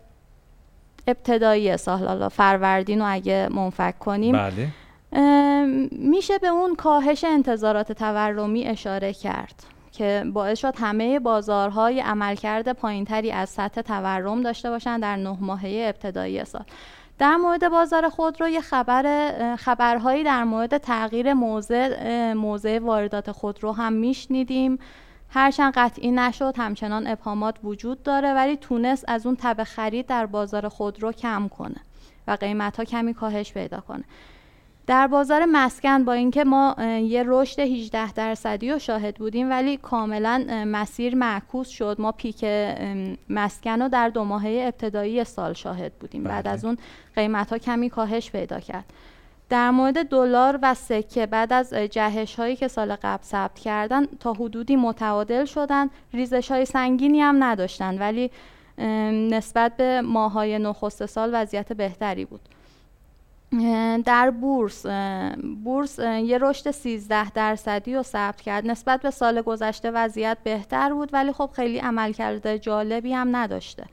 [1.06, 4.68] ابتدایی سال حالا فروردین رو اگه منفک کنیم بله.
[5.92, 9.54] میشه به اون کاهش انتظارات تورمی اشاره کرد
[9.92, 15.84] که باعث شد همه بازارهای عملکرد پایینتری از سطح تورم داشته باشن در نه ماهه
[15.88, 16.64] ابتدایی سال.
[17.18, 23.92] در مورد بازار خودرو یه خبر خبرهایی در مورد تغییر موضع موضع واردات خودرو هم
[23.92, 24.78] میشنیدیم.
[25.30, 30.68] هرچند قطعی نشد همچنان ابهامات وجود داره ولی تونست از اون تب خرید در بازار
[30.68, 31.80] خودرو کم کنه
[32.28, 34.04] و قیمت ها کمی کاهش پیدا کنه.
[34.86, 40.44] در بازار مسکن با اینکه ما یه رشد 18 درصدی رو شاهد بودیم ولی کاملا
[40.66, 41.96] مسیر معکوس شد.
[41.98, 42.44] ما پیک
[43.28, 46.24] مسکن رو در دو ماهه ابتدایی سال شاهد بودیم.
[46.24, 46.52] بعد بله.
[46.52, 46.78] از اون
[47.14, 48.84] قیمت ها کمی کاهش پیدا کرد.
[49.50, 54.32] در مورد دلار و سکه بعد از جهش هایی که سال قبل ثبت کردن تا
[54.32, 55.90] حدودی متعادل شدن.
[56.12, 58.30] ریزش های سنگینی هم نداشتن ولی
[59.30, 62.40] نسبت به ماهای نخست سال وضعیت بهتری بود.
[64.04, 64.86] در بورس
[65.64, 68.66] بورس یه رشد 13 درصدی رو ثبت کرد.
[68.66, 73.84] نسبت به سال گذشته وضعیت بهتر بود ولی خب خیلی عملکرد جالبی هم نداشته.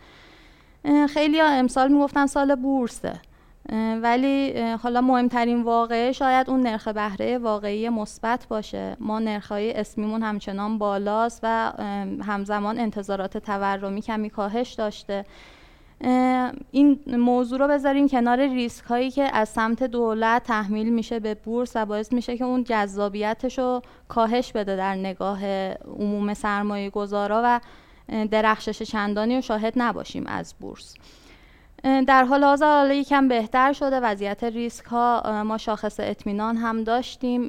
[1.09, 3.19] خیلی امسال می‌گفتن سال بورسه.
[4.03, 8.97] ولی حالا مهمترین واقعه شاید اون نرخ بهره واقعی مثبت باشه.
[8.99, 11.73] ما نرخهای اسمیمون همچنان بالاست و
[12.23, 15.25] همزمان انتظارات تورمی کمی کاهش داشته.
[16.71, 21.71] این موضوع رو بذاریم کنار ریسک هایی که از سمت دولت تحمیل میشه به بورس
[21.75, 25.45] و باعث میشه که اون جذابیتش رو کاهش بده در نگاه
[25.99, 27.59] عموم سرمایه گذارا و
[28.31, 30.95] درخشش چندانی رو شاهد نباشیم از بورس.
[32.07, 33.99] در حال حاضر حالا یکم بهتر شده.
[33.99, 37.47] وضعیت ریسک ها ما شاخص اطمینان هم داشتیم.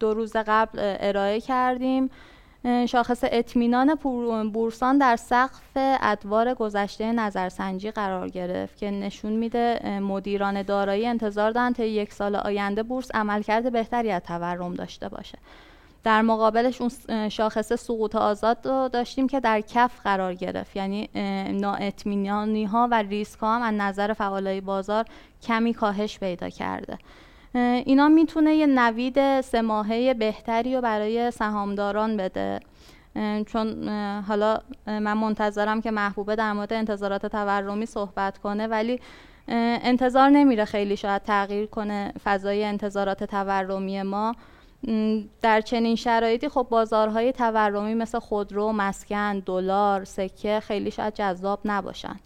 [0.00, 2.10] دو روز قبل ارائه کردیم.
[2.88, 3.94] شاخص اطمینان
[4.52, 11.72] بورسان در سقف ادوار گذشته نظرسنجی قرار گرفت که نشون میده مدیران دارایی انتظار دارن
[11.72, 15.38] تا یک سال آینده بورس عملکرد بهتری از تورم داشته باشه.
[16.04, 20.76] در مقابلش اون شاخص سقوط آزاد رو داشتیم که در کف قرار گرفت.
[20.76, 21.08] یعنی
[21.60, 25.04] نااطمینانی ها و ریسک ها هم از نظر فعالای بازار
[25.42, 26.98] کمی کاهش پیدا کرده.
[27.54, 32.60] اینا می‌تونه یه نوید سه ماهه بهتری رو برای سهامداران بده.
[33.46, 33.88] چون
[34.28, 39.00] حالا من منتظرم که محبوبه در مورد انتظارات تورمی صحبت کنه ولی
[39.48, 44.34] انتظار نمیره خیلی شاید تغییر کنه فضای انتظارات تورمی ما.
[45.42, 52.16] در چنین شرایطی خب بازارهای تورمی مثل خودرو، مسکن، دلار، سکه خیلی شاید جذاب نباشن.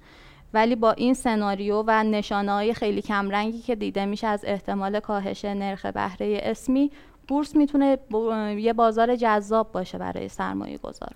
[0.54, 5.44] ولی با این سناریو و نشانه های خیلی کمرنگی که دیده میشه از احتمال کاهش
[5.44, 6.90] نرخ بهره اسمی
[7.28, 7.98] بورس می‌تونه
[8.58, 11.10] یه بازار جذاب باشه برای سرمایه گذار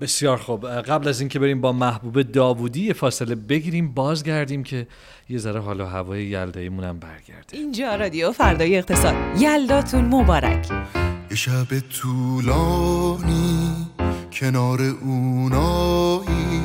[0.00, 0.66] بسیار خوب.
[0.66, 4.86] قبل از اینکه بریم با محبوب داوودی یه فاصله بگیریم بازگردیم که
[5.28, 7.56] یه ذره حال و هوای یلداییمون هم برگرده.
[7.56, 9.14] اینجا رادیو فردای اقتصاد.
[9.38, 10.68] یلداتون مبارک.
[11.30, 13.72] یه شب طولانی
[14.32, 16.60] کنار اونایی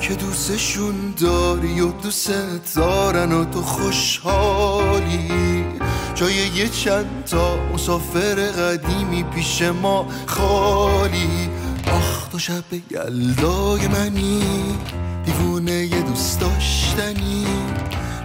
[0.00, 5.28] که دوستشون داری و دوست دارن و تو خوشحالی.
[6.14, 11.48] جای یه چند تا مسافر قدیمی پیش ما خالی.
[12.32, 14.42] تو شب یلدای منی.
[15.24, 17.46] دیوونه یه دوست داشتنی.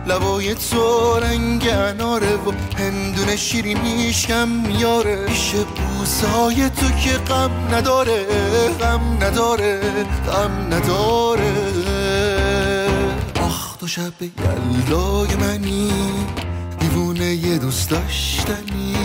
[0.07, 5.25] لبای تو رنگ اناره و هندونه شیرینیش کم میاره.
[5.25, 8.25] پیش بوسای تو که غم نداره
[8.79, 9.79] غم نداره
[10.27, 11.51] غم نداره.
[13.41, 15.91] آخ تو شب یلدای منی.
[16.79, 18.96] دیوونه یه دوست داشتنی.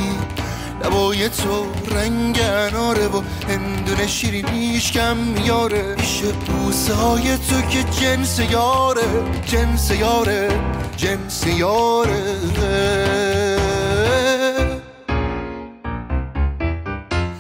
[0.85, 5.95] لبای تو رنگ اناره و هندونه شیرینیش کم میاره.
[5.95, 9.03] پیش بوسه تو که جنس یاره
[9.47, 10.61] جنس یاره
[10.97, 12.37] جنس یاره.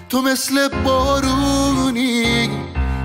[0.08, 2.50] تو مثل بارونی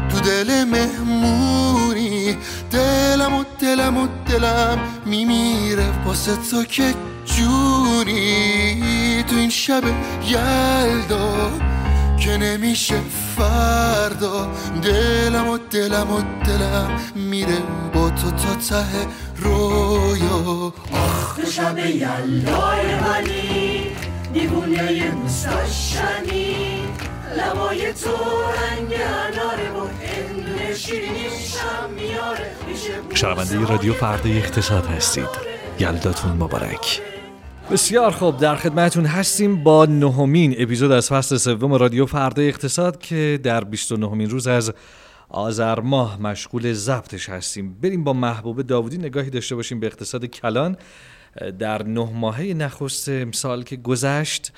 [0.09, 2.37] تو دل مهمونی.
[2.71, 6.93] دلم و دلم و دلم میمیره واسه تو که
[7.25, 9.06] جونی.
[9.27, 9.83] تو این شب
[10.27, 11.51] یلدا
[12.19, 12.95] که نمیشه
[13.37, 14.47] فردا.
[14.83, 17.57] دلم و دلم و دلم میره
[17.93, 18.85] با تو تا ته
[19.35, 20.73] رویا.
[20.93, 23.81] آخ تو شب یلدای منی
[24.33, 25.11] دیوونه
[25.45, 26.55] داشتنی
[27.37, 32.51] لبای تو رنگ اناره و هندونه شیرینیش هم میاره.
[32.67, 35.29] میشه شنونده رادیو فردای اقتصاد هستید.
[35.79, 37.01] یلداتون مبارک.
[37.71, 38.37] بسیار خوب.
[38.37, 44.27] در خدمتون هستیم با نهمین اپیزود از فصل سوم رادیو فردای اقتصاد که در 29
[44.27, 44.73] روز از
[45.29, 47.73] آذر ماه مشغول ضبطش هستیم.
[47.73, 50.77] بریم با محبوب داودی نگاهی داشته باشیم به اقتصاد کلان.
[51.59, 54.53] در نه ماهه نخست امسال که گذشت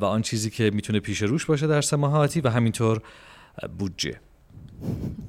[0.00, 3.00] و آن چیزی که می‌تونه پیش روش باشه در سه ماه آتی و همینطور
[3.78, 4.20] بودجه.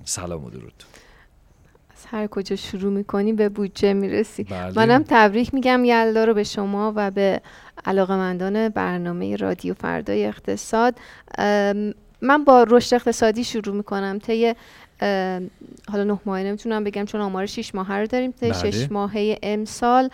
[0.05, 0.83] سلام و درود.
[2.13, 4.43] هر کجا شروع می‌کنی به بودجه می‌رسی.
[4.43, 4.71] بله.
[4.75, 7.41] منم تبریک میگم یلدا رو به شما و به
[7.85, 10.95] علاقمندان برنامه رادیو فردای اقتصاد.
[12.21, 14.19] من با رشد اقتصادی شروع می‌کنم.
[14.19, 14.53] طی
[15.91, 18.71] حالا نه ماهه نمی‌تونم بگم چون آمار 6 ماهه رو داریم طی بله.
[18.71, 20.09] 6 ماهه امسال.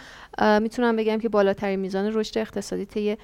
[0.62, 3.18] می‌تونم بگم که بالاترین میزان رشد اقتصادی طی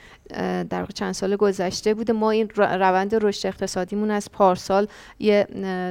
[0.69, 2.13] در چند سال گذشته بوده.
[2.13, 4.87] ما این روند رشد اقتصادیمون از پارسال
[5.19, 5.47] یه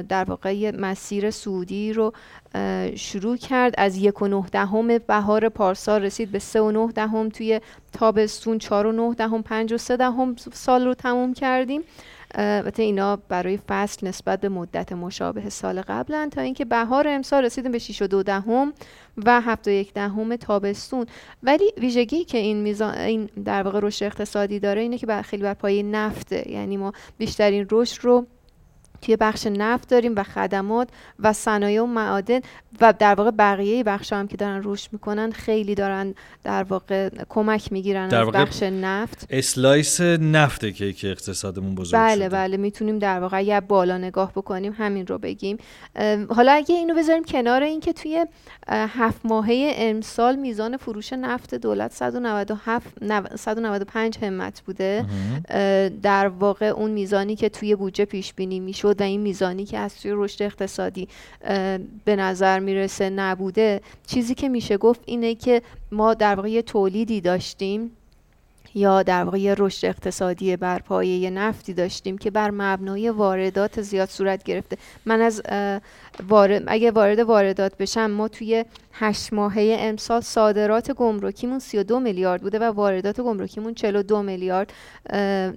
[0.09, 2.13] در واقع یه مسیر سعودی رو
[2.95, 3.73] شروع کرد.
[3.77, 7.29] از یک و نه دهم بهار پارسال رسید به سه و نه دهم.
[7.29, 7.61] توی
[7.93, 11.81] تابستون چهار و نه دهم پنج و سه دهم سال رو تموم کردیم.
[12.35, 17.71] البته اینا برای فصل نسبت به مدت مشابه سال قبلن تا اینکه بهار امسال رسیدیم
[17.71, 18.73] به 6 و دو دهم
[19.25, 21.05] و 7 و یک دهم تابستون.
[21.43, 25.43] ولی ویژگی که این میزان این در واقع رشد اقتصادی داره اینه که بر خیلی
[25.43, 26.51] بر پایه نفته.
[26.51, 28.27] یعنی ما بیشترین رشد رو
[29.05, 30.89] توی بخش نفت داریم و خدمات
[31.19, 32.39] و صنایع و معادن
[32.81, 37.71] و در واقع بقیه بخش هم که دارن رشد می‌کنن خیلی دارن در واقع کمک
[37.71, 39.27] می‌گیرن در از بخش نفت.
[39.29, 42.29] اسلایس نفته که که اقتصادمون بزرگ بله شده.
[42.29, 45.57] بله می‌تونیم در واقع اگه بالا نگاه بکنیم همین رو بگیم.
[46.29, 48.25] حالا اگه اینو بذاریم کنار اینکه توی
[48.67, 55.05] هفت ماهه امسال میزان فروش نفت دولت 197 نو- 195 همت بوده.
[56.01, 60.01] در واقع اون میزانی که توی بودجه پیش بینی می‌شد و این میزانی که از
[60.01, 61.07] توی رشد اقتصادی
[62.05, 63.81] به نظر می‌رسه نبوده.
[64.07, 67.91] چیزی که میشه گفت اینه که ما در واقع تولیدی داشتیم
[68.77, 74.43] یا در واقع رشد اقتصادی بر پایه نفتی داشتیم که بر مبنای واردات زیاد صورت
[74.43, 74.77] گرفته.
[75.05, 75.41] من از
[76.29, 78.65] وارد اگه وارد واردات بشم ما توی
[78.99, 84.73] هشت ماهه امسال صادرات گمرکیمون 32 میلیارد بوده و واردات گمرکیمون 42 میلیارد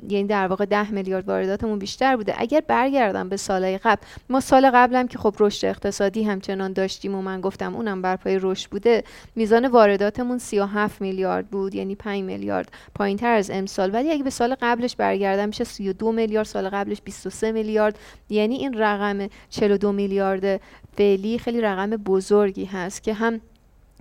[0.09, 2.35] یعنی در واقع 10 میلیارد وارداتمون بیشتر بوده.
[2.37, 7.23] اگر برگردم به سالهای قبل ما سال قبلم که خب رشد اقتصادی همچنان داشتیم و
[7.23, 9.05] من گفتم اونم بر پای رشد بوده
[9.37, 13.95] میزان وارداتمون 37 میلیارد بود یعنی 5 میلیارد پایین تر از امسال.
[13.95, 17.99] ولی اگه به سال قبلش برگردم میشه 32 میلیارد سال قبلش 23 میلیارد
[18.29, 20.48] یعنی این رقم 42 میلیارد
[20.97, 23.41] فعلی خیلی رقم بزرگی هست که هم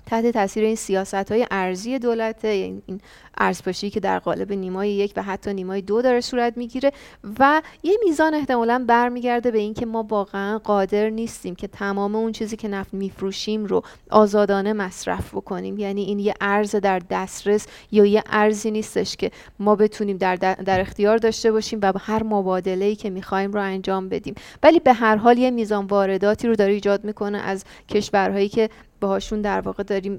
[0.08, 3.01] تحت تاثیر این سیاست های ارزی دولت این
[3.38, 6.91] ارزپاشی که در قالب نیمای یک و حتی نیمای دو داره صورت می‌گیره
[7.39, 12.55] و یه میزان احتمالا برمیگرده به اینکه ما واقعا قادر نیستیم که تمام اون چیزی
[12.55, 15.78] که نفت میفروشیم رو آزادانه مصرف بکنیم.
[15.78, 20.80] یعنی این یه ارز در دسترس یا یه ارزی نیستش که ما بتونیم در, در
[20.82, 24.36] اختیار داشته باشیم و هر مبادله‌ای که می‌خوایم رو انجام بدیم.
[24.64, 29.41] ولی به هر حال یه میزان وارداتی رو داره ایجاد می‌کنه از کشورهایی که باهاشون
[29.41, 30.17] در واقع داریم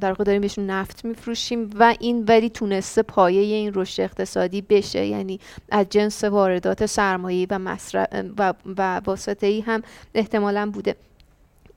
[0.00, 5.06] در واقع داریم بهشون نفت میفروشیم و این ولی تونسته پایه این رشد اقتصادی بشه.
[5.06, 5.40] یعنی
[5.70, 8.08] از جنس واردات سرمایه و مصرف
[8.38, 9.82] و, و واسطه ای هم
[10.14, 10.96] احتمالا بوده.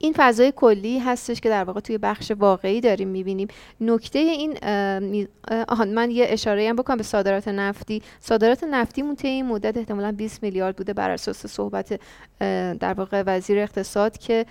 [0.06, 3.48] این فضای کلی هستش که در واقع توی بخش واقعی داریم می‌بینیم.
[3.82, 4.58] نکته این
[5.68, 8.02] آهان من یه اشاره هم بکنم به صادرات نفتی.
[8.20, 12.00] صادرات نفتیمون طی این مدت احتمالا 20 میلیارد بوده بر اساس صحبت
[12.80, 14.46] در واقع وزیر اقتصاد که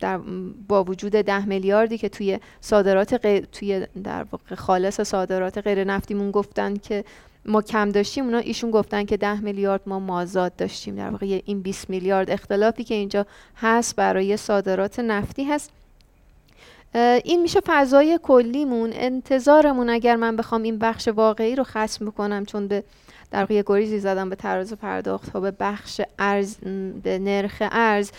[0.00, 0.18] در
[0.68, 6.30] با وجود 10 میلیاردی که توی صادرات غیر توی در واقع خالص صادرات غیر نفتیمون
[6.30, 7.04] گفتن که
[7.48, 10.96] ما کم داشتیم اونا ایشون گفتن که 10 میلیارد ما مازاد داشتیم.
[10.96, 13.26] در واقع این 20 میلیارد اختلافی که اینجا
[13.56, 15.70] هست برای صادرات نفتی هست.
[17.24, 22.68] این میشه فضای کلیمون انتظارمون اگر من بخوام این بخش واقعی رو ختم بکنم چون
[22.68, 22.84] به
[23.30, 26.56] در واقع گریزی زدم به تراز پرداخت ها به بخش ارز
[27.02, 28.10] به نرخ ارز.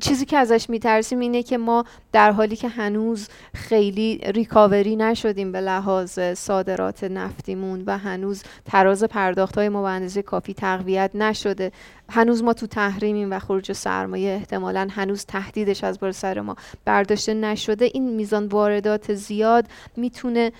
[0.00, 5.60] چیزی که ازش میترسیم اینه که ما در حالی که هنوز خیلی ریکاوری نشدیم به
[5.60, 11.72] لحاظ صادرات نفتیمون و هنوز تراز پرداخت های ما به اندازه کافی تقویت نشده
[12.10, 17.34] هنوز ما تو تحریمیم و خروج سرمایه احتمالا هنوز تهدیدش از بر سر ما برداشته
[17.34, 19.66] نشده این میزان واردات زیاد
[19.96, 20.52] می‌تونه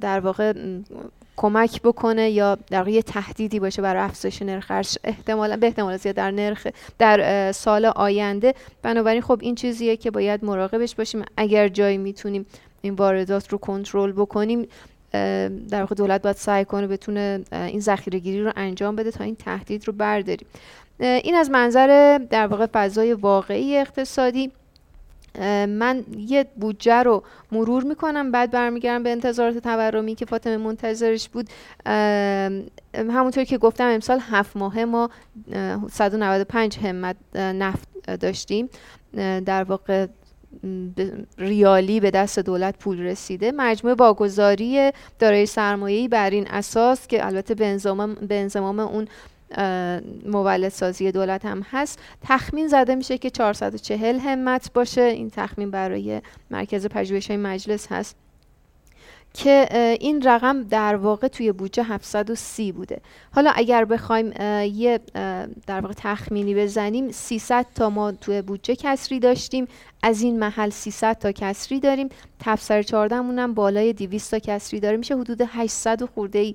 [0.00, 0.52] در واقع
[1.40, 5.96] کمک بکنه یا در واقع یه تهدیدی باشه برای افزایش نرخ ارز احتمالا به احتمال
[5.96, 6.66] زیاد در نرخ
[6.98, 8.54] در سال آینده.
[8.82, 11.24] بنابراین خب این چیزیه که باید مراقبش باشیم.
[11.36, 12.46] اگر جایی می‌تونیم
[12.82, 14.68] این واردات رو کنترل بکنیم
[15.70, 19.36] در واقع دولت باید سعی کنه بتونه این ذخیره گیری رو انجام بده تا این
[19.36, 20.46] تهدید رو برداریم.
[21.00, 24.50] این از منظر در واقع فضای واقعی اقتصادی.
[25.68, 27.22] من یه بودجه رو
[27.52, 31.48] مرور می‌کنم بعد برمیگردم به انتظارات تورمی که فاطمه منتظرش بود.
[32.94, 35.10] همونطور که گفتم امسال هفت ماهه ما
[35.52, 37.88] اه، 195 همت نفت
[38.20, 38.68] داشتیم.
[39.46, 40.06] در واقع
[41.38, 43.52] ریالی به دست دولت پول رسیده.
[43.52, 49.08] مجموع واگذاری دارای سرمایه‌ای بر این اساس که البته به انضمام به انضمام اون
[49.50, 51.98] اه، مولدسازی دولت هم هست.
[52.22, 55.00] تخمین زده میشه که 440 همت باشه.
[55.00, 58.16] این تخمین برای مرکز پژوهش‌های مجلس هست.
[59.44, 59.68] که
[60.00, 63.00] این رقم در واقع توی بودجه 730 بوده.
[63.34, 64.32] حالا اگر بخوایم
[64.62, 65.00] یه
[65.66, 69.68] در واقع تخمینی بزنیم 300 تا ما توی بودجه کسری داشتیم.
[70.02, 72.08] از این محل 300 تا کسری داریم.
[72.40, 74.96] تفسر 14 مون هم بالای 200 تا کسری داره.
[74.96, 76.54] میشه حدود 800 و خورده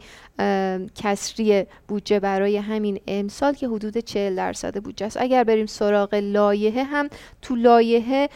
[0.95, 5.17] کسری بودجه برای همین امسال که حدود 40 درصد بودجه است.
[5.19, 7.09] اگر بریم سراغ لایحه هم
[7.41, 8.29] تو لایحه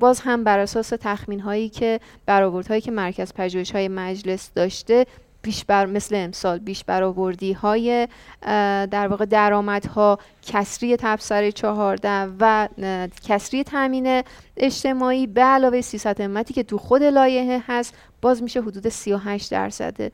[0.00, 5.06] باز هم بر اساس تخمین هایی که برآوردهایی که مرکز پژوهش های مجلس داشته
[5.42, 8.08] بیش بر مثل امسال بیش برآوردی های
[8.90, 12.68] در واقع درآمدها کسری تبصره 14 و
[13.28, 14.22] کسری تامین
[14.56, 15.26] اجتماعی.
[15.26, 20.12] به علاوه 300 همتی که تو خود لایحه هست باز میشه حدود 38 درصد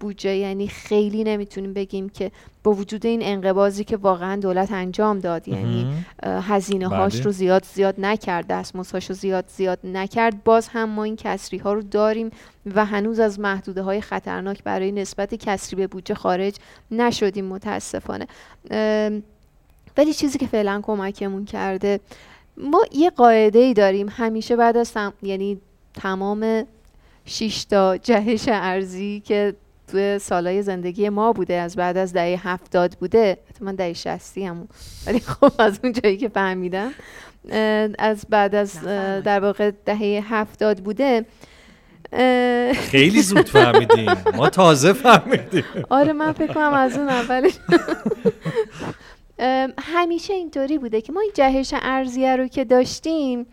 [0.00, 0.36] بودجه.
[0.36, 2.30] یعنی خیلی نمی‌تونیم بگیم که
[2.64, 7.22] با وجود این انقباضی که واقعا دولت انجام داد یعنی هزینه هاش بله.
[7.22, 10.44] رو زیاد زیاد نکرد دستمزدهاش رو زیاد زیاد نکرد.
[10.44, 12.30] باز هم ما این کسری ها رو داریم
[12.74, 16.56] و هنوز از محدوده های خطرناک برای نسبت کسری به بودجه خارج
[16.90, 18.26] نشدیم متاسفانه.
[19.96, 22.00] ولی چیزی که فعلا کمکمون کرده
[22.56, 24.08] ما یه قاعده ای داریم.
[24.10, 25.12] همیشه بعد از تم...
[25.22, 25.60] یعنی
[25.94, 26.64] تمام
[27.28, 29.54] شش تا جهش ارزی که
[29.90, 33.38] توی سالهای زندگی ما بوده از بعد از دهه هفتاد بوده.
[33.50, 34.68] حتی من دهه شستی هم
[35.06, 36.90] ولی خب از اون جایی که فهمیدم
[37.98, 38.80] از بعد از
[39.24, 41.26] در واقع دهه هفتاد بوده
[42.74, 44.14] خیلی زود فهمیدیم.
[44.34, 45.64] ما تازه فهمیدیم.
[45.90, 47.58] آره من فکر کنم از اون اولش
[49.78, 53.46] همیشه اینطوری بوده که ما این جهش ارزیه رو که داشتیم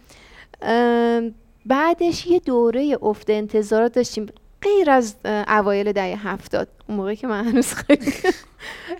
[1.66, 4.26] بعدش یه دوره افت انتظارات داشتیم
[4.61, 5.16] غیر از
[5.47, 6.68] اوایل دهه هفتاد.
[6.88, 8.13] اون موقع که من هنوز خیلی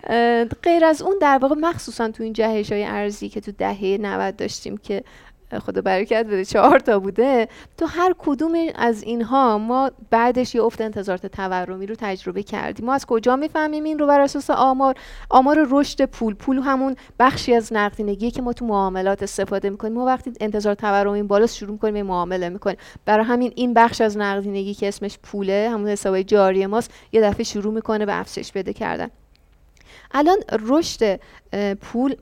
[0.64, 4.36] غیر از اون در واقع مخصوصا تو این جهش های ارزی که تو دهه 90
[4.36, 5.04] داشتیم که
[5.54, 7.48] خدا برکت بده چهار تا بوده.
[7.78, 12.86] تو هر کدوم از اینها ما بعدش یه افت انتظارات تورمی رو تجربه کردیم.
[12.86, 14.96] ما از کجا می‌فهمیم این رو بر اساس آمار؟
[15.30, 16.34] آمار رشد پول.
[16.34, 19.94] پول همون بخشی از نقدینگی که ما تو معاملات استفاده می‌کنیم.
[19.94, 22.78] ما وقتی انتظار تورمی بالا شروع می‌کنیم معامله می‌کنیم.
[23.06, 27.44] برای همین این بخش از نقدینگی که اسمش پوله همون حسابای جاری ماست یه دفعه
[27.44, 29.10] شروع می‌کنه به افزایش پیدا کردن.
[30.12, 30.38] الان
[30.68, 31.20] رشد
[31.82, 32.16] پول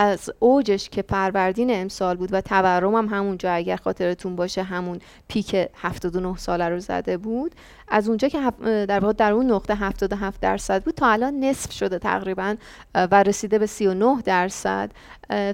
[0.00, 5.56] از اوجش که فروردین امسال بود و تورم هم همونجا اگر خاطرتون باشه همون پیک
[5.74, 7.54] 79 ساله رو زده بود.
[7.88, 11.98] از اونجا که در واقع در اون نقطه 77 درصد بود تا الان نصف شده
[11.98, 12.56] تقریبا
[12.94, 14.90] و رسیده به 39 درصد.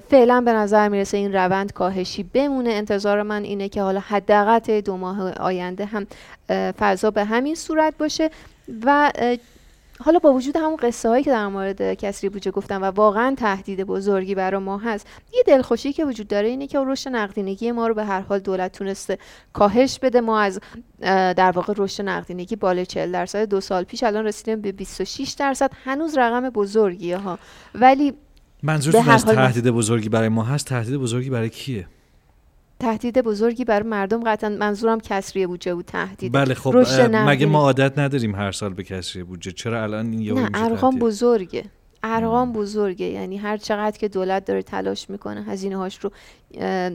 [0.09, 2.69] فعلا به نظر می‌رسه این روند کاهشی بمونه.
[2.69, 6.07] انتظار من اینه که حالا حداقل دو ماه آینده هم
[6.79, 8.29] فضا به همین صورت باشه.
[8.85, 9.11] و
[9.99, 13.83] حالا با وجود همون قصه هایی که در مورد کسری بودجه گفتم و واقعا تهدید
[13.83, 17.93] بزرگی برای ما هست یه دلخوشی که وجود داره اینه که رشد نقدینگی ما رو
[17.93, 19.17] به هر حال دولت تونسته
[19.53, 20.21] کاهش بده.
[20.21, 20.59] ما از
[21.37, 25.71] در واقع رشد نقدینگی بالای 40 درصد دو سال پیش الان رسیدیم به 26 درصد.
[25.83, 27.39] هنوز رقم بزرگیه ها.
[27.75, 28.13] ولی
[28.63, 31.87] منظورتون هر از تهدید بزرگی برای ما هست؟ تهدید بزرگی برای کیه؟
[32.79, 36.75] تهدید بزرگی برای مردم قطعا منظورم کسری بودجه بود تهدید بله خب
[37.27, 37.45] مگه.
[37.45, 41.63] ما عادت نداریم هر سال به کسری بودجه چرا الان این نه ارقام؟ بزرگه
[42.07, 43.05] ارقام بزرگه.
[43.05, 46.11] یعنی هر چقدر که دولت داره تلاش می‌کنه هزینه هاش رو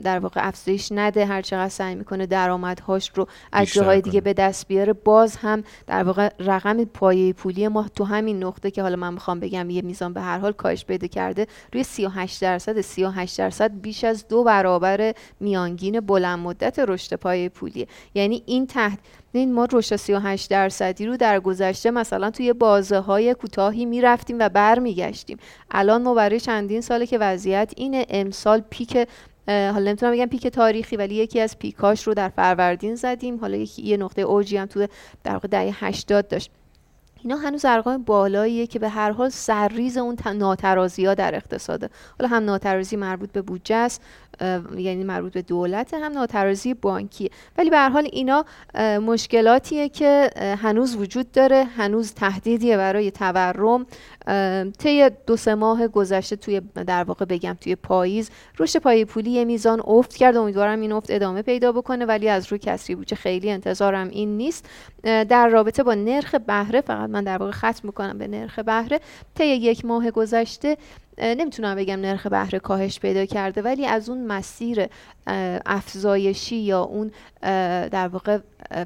[0.03, 4.21] در واقع افزایش نده هر چقدر سعی می‌کنه درآمدهاش رو از جاهای دیگه.
[4.21, 8.81] به دست بیاره باز هم در واقع رقم پایه پولی ما تو همین نقطه که
[8.81, 12.81] حالا من می‌خوام بگم یه میزان به هر حال کاهش پیدا کرده روی 38 درصد
[12.81, 17.87] 38 درصد بیش از دو برابر میانگین بلند مدت رشد پایه پولیه.
[18.15, 18.99] یعنی این تحت
[19.39, 24.49] این ما رشد 38 درصدی رو در گذشته مثلا توی بازه های کوتاهی می‌رفتیم و
[24.49, 25.37] برمیگشتیم.
[25.71, 29.07] الان ما برای چندین ساله که وضعیت اینه امسال پیک
[29.47, 33.39] حالا نمی‌تونم بگم پیک تاریخی ولی یکی از پیکاش رو در فروردین زدیم.
[33.39, 34.87] حالا یکی یه نقطه اوجی هم تو
[35.23, 36.51] در واقع دهه 80 داشت.
[37.23, 42.29] اینا هنوز ارقام بالاییه که به هر حال سرریز اون ناترازی ها در اقتصاده حالا
[42.35, 44.01] هم ناترازی مربوط به بودجه است.
[44.77, 47.31] یعنی مربوط به دولت هم ناترازی بانکی.
[47.57, 48.45] ولی به هر حال اینا
[49.01, 50.29] مشکلاتیه که
[50.61, 53.85] هنوز وجود داره هنوز تهدیدیه برای تورم.
[54.77, 58.29] طی دو سه ماه گذشته توی در واقع بگم توی پاییز
[58.59, 60.37] رشد پای پولی میزان افت کرد.
[60.37, 64.69] امیدوارم این افت ادامه پیدا بکنه ولی از روی کسری بودجه خیلی انتظارم این نیست.
[65.03, 68.99] در رابطه با نرخ بهره فقط من در واقع ختم می‌کنم به نرخ بهره.
[69.35, 70.77] طی یک ماه گذشته
[71.21, 74.87] نمی‌تونم بگم نرخ بهره کاهش پیدا کرده ولی از اون مسیر
[75.65, 77.11] افزایشی یا اون
[77.91, 78.39] در واقع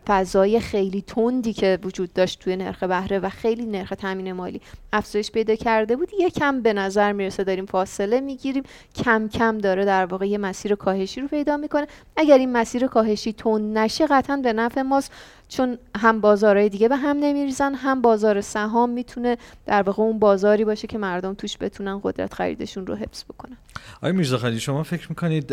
[0.07, 4.61] فضای خیلی تندی که وجود داشت توی نرخ بهره و خیلی نرخ تامین مالی.
[4.95, 8.63] افزایش پیدا کرده بود یکم به نظر می‌رسه داریم فاصله می‌گیریم.
[8.95, 11.87] کم کم داره در واقع یه مسیر کاهشی رو پیدا می‌کنه.
[12.17, 15.11] اگر این مسیر کاهشی تند نشه قطعا به نفع ماست.
[15.49, 20.65] چون هم بازارهای دیگه به هم نمیریزن هم بازار سهام می‌تونه در واقع اون بازاری
[20.65, 23.57] باشه که مردم توش بتونن قدرت خریدشون رو حفظ بکنن.
[23.97, 25.47] آقای میرزا شما فکر می‌کنید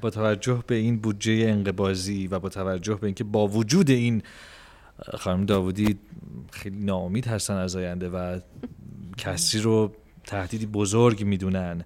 [0.00, 4.22] با توجه به این بودجه انقبازی و با توجه به اینکه با وجود این
[5.18, 5.98] خانم داوودی
[6.50, 8.40] خیلی ناامید هستن از آینده و
[9.16, 9.92] کسری رو
[10.24, 11.84] تهدیدی بزرگ می‌دونن.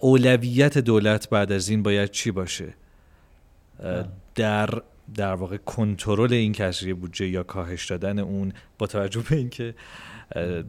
[0.00, 2.74] اولویت دولت بعد از این باید چی باشه؟
[4.34, 4.68] در
[5.14, 9.74] در واقع کنترل این کسری بودجه یا کاهش دادن اون با توجه به اینکه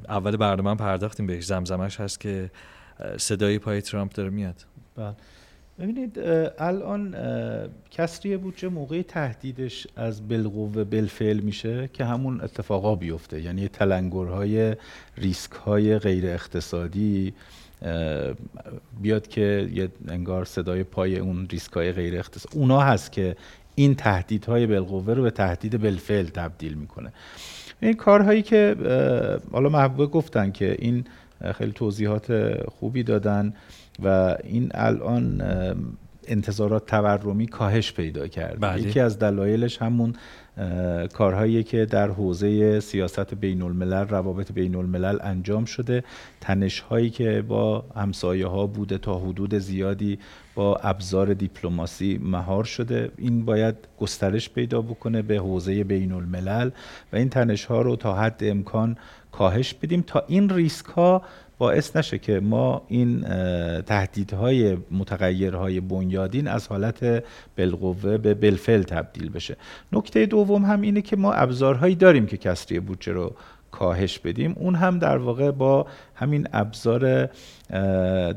[0.09, 2.51] اول برنامه پرداختیم بهش زمزمش هست که
[3.17, 4.65] صدای پای ترامپ داره میاد.
[4.95, 5.15] بله.
[5.79, 6.19] ببینید
[6.59, 7.15] الان
[7.91, 13.41] کسری بودجه موقع تهدیدش از بالقوه بالفعل میشه که همون اتفاقا بیفته.
[13.41, 14.75] یعنی تلنگرهای
[15.17, 17.33] ریسک های غیر اقتصادی
[19.01, 22.57] بیاد که یه انگار صدای پای اون ریسک های غیر اقتصادی.
[22.57, 23.35] اونا هست که
[23.75, 27.13] این تهدیدهای بالقوه رو به تهدید بالفعل تبدیل می‌کنه.
[27.81, 28.75] این کارهایی که
[29.51, 31.05] حالا محبوبه گفتن که این
[31.55, 33.53] خیلی توضیحات خوبی دادن
[34.03, 35.41] و این الان
[36.27, 38.81] انتظارات تورمی کاهش پیدا کرد بله.
[38.81, 40.13] یکی از دلایلش همون
[41.13, 46.03] کارهایی که در حوزه سیاست بین الملل روابط بین الملل انجام شده.
[46.41, 50.19] تنش هایی که با همسایه ها بوده تا حدود زیادی
[50.55, 53.11] با ابزار دیپلماسی مهار شده.
[53.17, 56.69] این باید گسترش پیدا بکنه به حوزه بین الملل
[57.13, 58.97] و این تنش ها رو تا حد امکان
[59.37, 61.21] کاهش بدیم تا این ریسک ها
[61.57, 63.21] باعث نشه که ما این
[63.81, 67.23] تهدیدهای متغیرهای بنیادین از حالت
[67.57, 69.57] بالقوه به بالفعل تبدیل بشه.
[69.91, 73.35] نکته دوم هم اینه که ما ابزارهایی داریم که کسری بودجه رو
[73.71, 74.55] کاهش بدیم.
[74.59, 77.29] اون هم در واقع با همین ابزار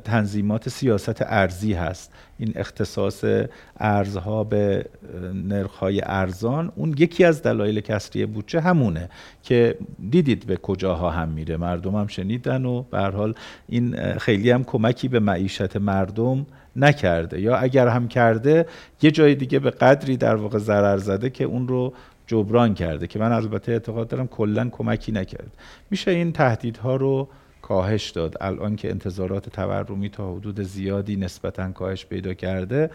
[0.04, 2.12] تنظیمات سیاست ارزی هست.
[2.38, 3.24] این اختصاص
[3.76, 4.84] ارزها به
[5.34, 9.08] نرخهای ارزان اون یکی از دلایل کسری بودجه همونه
[9.42, 9.74] که
[10.10, 11.56] دیدید به کجاها هم میره.
[11.56, 13.34] مردم هم شنیدن و به حال
[13.68, 17.40] این خیلی هم کمکی به معیشت مردم نکرده.
[17.40, 18.66] یا اگر هم کرده
[19.02, 21.92] یه جای دیگه به قدری در واقع ضرر زده که اون رو
[22.26, 25.50] جبران کرده که من البته اعتقاد دارم کلا کمکی نکرد
[25.90, 27.28] میشه این تهدیدها رو
[27.62, 28.34] کاهش داد.
[28.40, 32.90] الان که انتظارات تورمی تا حدود زیادی نسبتا کاهش پیدا کرده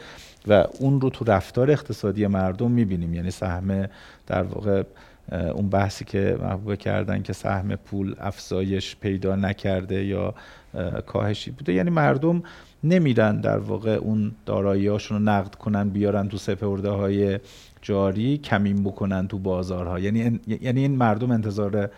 [0.48, 3.14] و اون رو تو رفتار اقتصادی مردم می‌بینیم.
[3.14, 3.90] یعنی سهم
[4.28, 4.84] در واقع
[5.32, 10.34] اون بحثی که محبوبه کردن که سهم پول افزایش پیدا نکرده یا
[10.74, 11.74] اه، کاهشی بوده.
[11.74, 12.44] یعنی مردم
[12.84, 17.40] نمیرن در واقع اون دارایی‌هاشون رو نقد کنن بیارن تو سپرده های
[17.82, 20.00] جاری کمین بکنن تو بازارها.
[20.00, 21.90] یعنی یعنی این مردم انتظار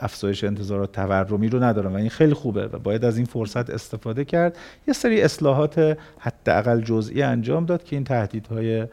[0.00, 4.24] افزایش انتظارات تورمی رو ندارن و این خیلی خوبه و باید از این فرصت استفاده
[4.24, 4.56] کرد.
[4.88, 8.86] یه سری اصلاحات حداقل جزئی انجام داد که این تهدیدهای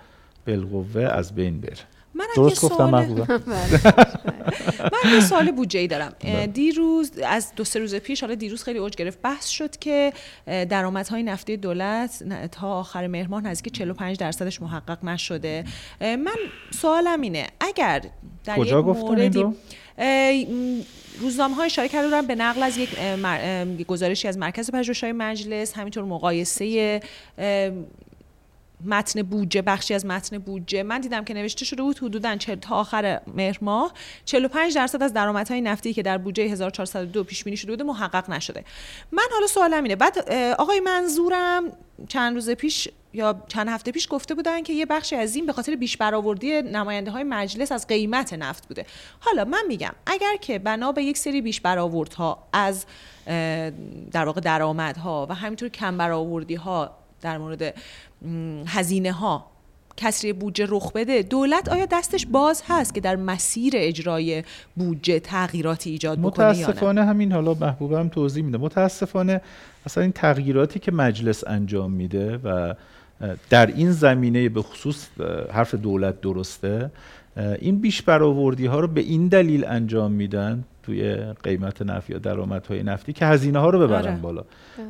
[0.48, 1.78] بالقوه از بین بره.
[2.14, 3.28] من درست گفتم سوال- محبوبه
[4.94, 8.64] من یه سوال بودجه ای دارم اه، دیروز از دو سه روز پیش حالا دیروز
[8.64, 10.14] خیلی اوج گرفت بحث شد که
[10.46, 15.64] درآمدهای نفتی دولت تا آخر مهر ماه نزدیک 45 درصدش محقق نشده.
[16.02, 16.36] من
[16.72, 18.02] سوالم اینه اگر
[18.44, 19.54] در کجا این رو؟
[21.20, 22.90] روزنامه های اشاره کرده بودن به نقل از یک
[23.88, 27.02] گزارشی از مرکز پژوهش‌های مجلس همینطور مقایسه
[28.86, 30.84] متن بودجه بخشی از متن بودجه.
[30.84, 33.94] من دیدم که نوشته شده بود حدودا تا آخر مهر ماه
[34.26, 38.64] 45 درصد از درآمدهای نفتی که در بودجه 1402 پیش بینی شده بوده محقق نشده.
[39.12, 39.96] من حالا سوالم اینه.
[39.96, 41.64] بعد آقای منظورم
[42.08, 45.54] چند روز پیش یا چند هفته پیش گفته بودن که یه بخشی از این به
[45.54, 48.86] خاطر بیش برآوردی نماینده های مجلس از قیمت نفت بوده.
[49.20, 52.86] حالا من میگم اگر که بنا به یک سری بیش برآوردها از
[54.12, 57.76] در واقع درآمدها و همینطور کم برآوردی ها در مورد
[58.68, 59.46] هزینه ها
[59.98, 61.22] کسری بودجه رخ بده.
[61.22, 64.44] دولت آیا دستش باز هست که در مسیر اجرای
[64.76, 68.58] بودجه تغییراتی ایجاد بکنه متاسفانه همین حالا محبوبه هم توضیح میده.
[68.58, 69.42] متاسفانه
[69.86, 72.74] اصلا این تغییراتی که مجلس انجام میده و
[73.50, 75.08] در این زمینه به خصوص
[75.52, 76.92] حرف دولت درسته
[77.60, 82.84] این بیش برآوردی ها رو به این دلیل انجام میدن توی قیمت نفت یا درآمدهای
[82.84, 84.16] نفتی که هزینه ها رو ببرن آره.
[84.16, 84.44] بالا.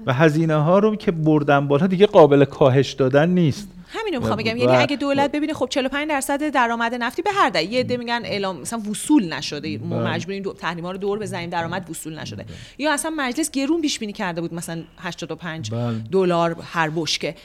[0.05, 3.67] و هزینه ها رو که بردن بالا دیگه قابل کاهش دادن نیست.
[3.87, 4.57] همینو می‌خوام و- بگم.
[4.57, 7.71] یعنی اگه دولت ببینه خب 45 درصد درآمد نفتی به هر دلیل.
[7.71, 9.77] یه عده میگن اعلام مثلا وصول نشده.
[9.77, 10.09] ما بله.
[10.09, 12.45] مجبوریم دو تحریما رو دور بزنیم درآمد وصول نشده.
[12.77, 15.93] یا اصلا مجلس گرون پیش بینی کرده بود مثلا 85 بله.
[16.11, 17.35] دلار هر بشکه.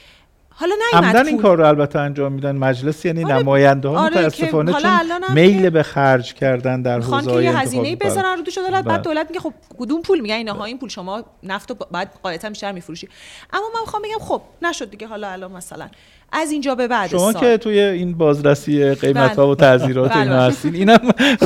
[0.54, 1.38] حالا عمدن این.
[1.38, 6.34] کار رو البته انجام میدن مجلس یعنی نماینده ها آره متاسفانه چون میل به خرج
[6.34, 8.82] کردن در حوزه که یه هزینه بزنن رو دوش دولت بله.
[8.82, 12.48] بعد دولت میگه خب کدوم پول؟ میگن اینها این پول شما نفت رو بعد قاعدتا
[12.48, 13.08] بیشتر میفروشی.
[13.52, 15.88] اما من می‌خوام بگم خب نشد دیگه حالا الان مثلا.
[16.32, 17.42] از اینجا به بعد شما سال.
[17.42, 19.68] که توی این بازرسی قیمت ها و بله.
[19.68, 20.42] تعذیرات بله، اینا.
[20.42, 20.98] هستین اینم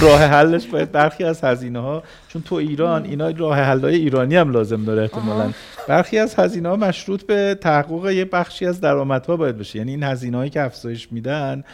[0.03, 4.37] راه حلش باید برخی از هزینه ها چون تو ایران اینا راه حل های ایرانی
[4.37, 5.51] هم لازم داره احتمالاً
[5.89, 10.03] برخی از هزینه ها مشروط به تحقق یه بخشی از درآمدها باید بشه یعنی این
[10.03, 11.65] هزینه هایی که افزایش میدن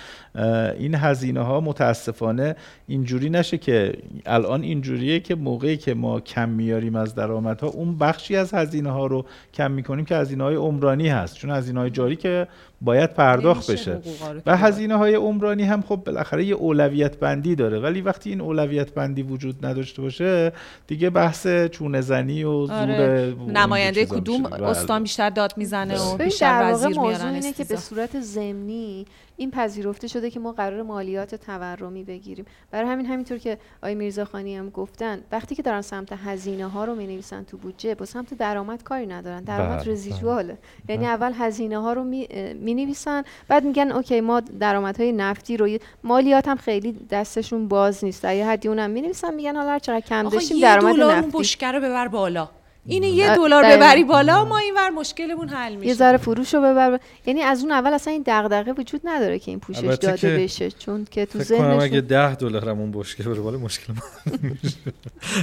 [0.78, 2.57] این هزینه ها متاسفانه
[2.93, 3.93] اینجوری نشه که
[4.27, 9.06] الان اینجوریه که موقعی که ما کم میاریم از درآمدها اون بخشی از هزینه ها
[9.06, 9.24] رو
[9.55, 12.48] کم می‌کنیم که هزینه های عمرانی هست چون هزینه های جاری که
[12.81, 14.01] باید پرداخت بشه
[14.47, 18.94] و هزینه های عمرانی هم خب بالاخره یه اولویت بندی داره ولی وقتی این اولویت
[18.94, 20.52] بندی وجود نداشته باشه
[20.86, 23.32] دیگه بحث چونه زنی و زور آره.
[23.32, 24.43] و این نماینده کدوم.
[24.43, 24.66] بله.
[24.66, 27.77] استان بیشتر داد می‌زنه و بیشتر در واقع وزیر موضوع اینه که به.
[27.77, 29.06] صورت ضمنی
[29.43, 32.44] این پذیرفته شده که ما قرار مالیات تورمی بگیریم.
[32.70, 36.94] برای همین همینطور که آقای میرزاخانی هم گفتن وقتی که دارن سمت هزینه ها رو
[36.94, 39.44] می تو بودجه با سمت درآمد کاری ندارن.
[39.44, 40.59] درآمد بله، رزیدواله
[40.89, 45.78] یعنی اول هزینه ها رو می, می نویسن بعد میگن اوکی ما درآمدهای نفتی رو
[46.05, 48.23] مالیات هم خیلی دستشون باز نیست.
[48.23, 51.39] در یه حدی اونم می نویسن میگن حالا هر چقدر کم داشتیم درآمد نفتی.
[51.39, 52.48] بشکه رو ببر بالا.
[52.87, 53.65] اینه یه دلار.
[53.65, 55.95] ببری بالا ما اینور مشکلمون حل یه میشه.
[55.95, 57.01] ذره فروش رو ببر.
[57.27, 60.71] یعنی از اون اول اصلا این دغدغه وجود نداره که این پوشش داده که بشه
[60.71, 64.03] چون که تو فکر کنم اگه ذهنشون ده دلارم اون بشکه بره بالا مشکل ما
[64.63, 64.77] میشه.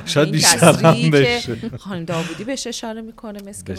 [0.06, 1.56] شاید بیشتر هم بشه.
[1.78, 3.76] خانم داوودی بهش اشاره می‌کنه مثل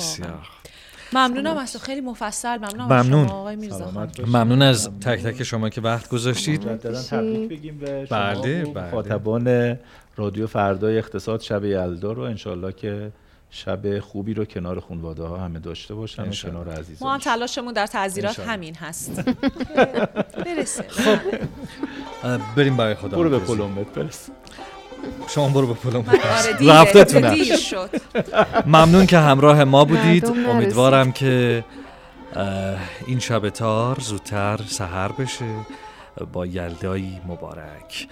[1.12, 2.56] ممنونم از خیلی مفصل.
[2.56, 3.24] ممنونم ممنون.
[3.24, 4.08] از شما آقای میرزا.
[4.26, 6.68] ممنون از تک تک شما که وقت گذاشتید.
[6.68, 8.18] مجددا تبریک بگیم به شما.
[8.18, 8.86] بله، بله.
[8.86, 9.78] مخاطبان
[10.16, 13.12] رادیو فردای اقتصاد شب یلدا رو انشالله که
[13.50, 16.32] شب خوبی رو کنار خانواده ها همه داشته باشن و.
[16.32, 18.40] کنار عزیزان ما هم تلاشمون در تعذیرات.
[18.40, 19.22] همین هست.
[20.46, 20.84] برسه.
[22.24, 24.30] اه، بریم برای خدا برو به پلومت برس.
[25.28, 27.04] شما برو به پلوم آره
[27.34, 27.90] دیر شد.
[28.66, 30.26] ممنون که همراه ما بودید.
[30.26, 31.64] امیدوارم که
[33.06, 35.54] این شب تار زودتر سحر بشه.
[36.32, 38.08] با یلدایی مبارک.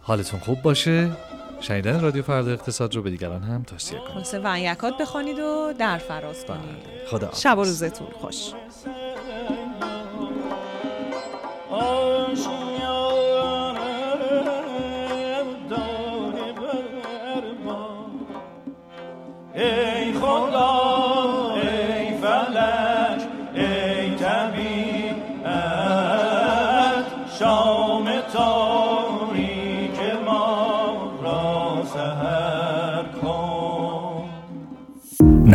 [0.00, 1.10] حالتون خوب باشه.
[1.60, 4.16] شنیدن رادیو فردا اقتصاد رو به دیگران هم توصیه کنید.
[4.16, 6.84] واسه ونیکات بخوانید و در فراز کنید.
[7.10, 8.52] خدا شب و روزتون خوش.
[19.54, 25.14] ای خدا ای فلک ای طبیعت
[27.38, 27.83] شام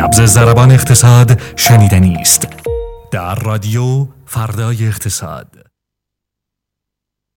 [0.00, 2.48] نبز زربان اقتصاد شنیدنی است
[3.10, 5.59] در رادیو فردای اقتصاد.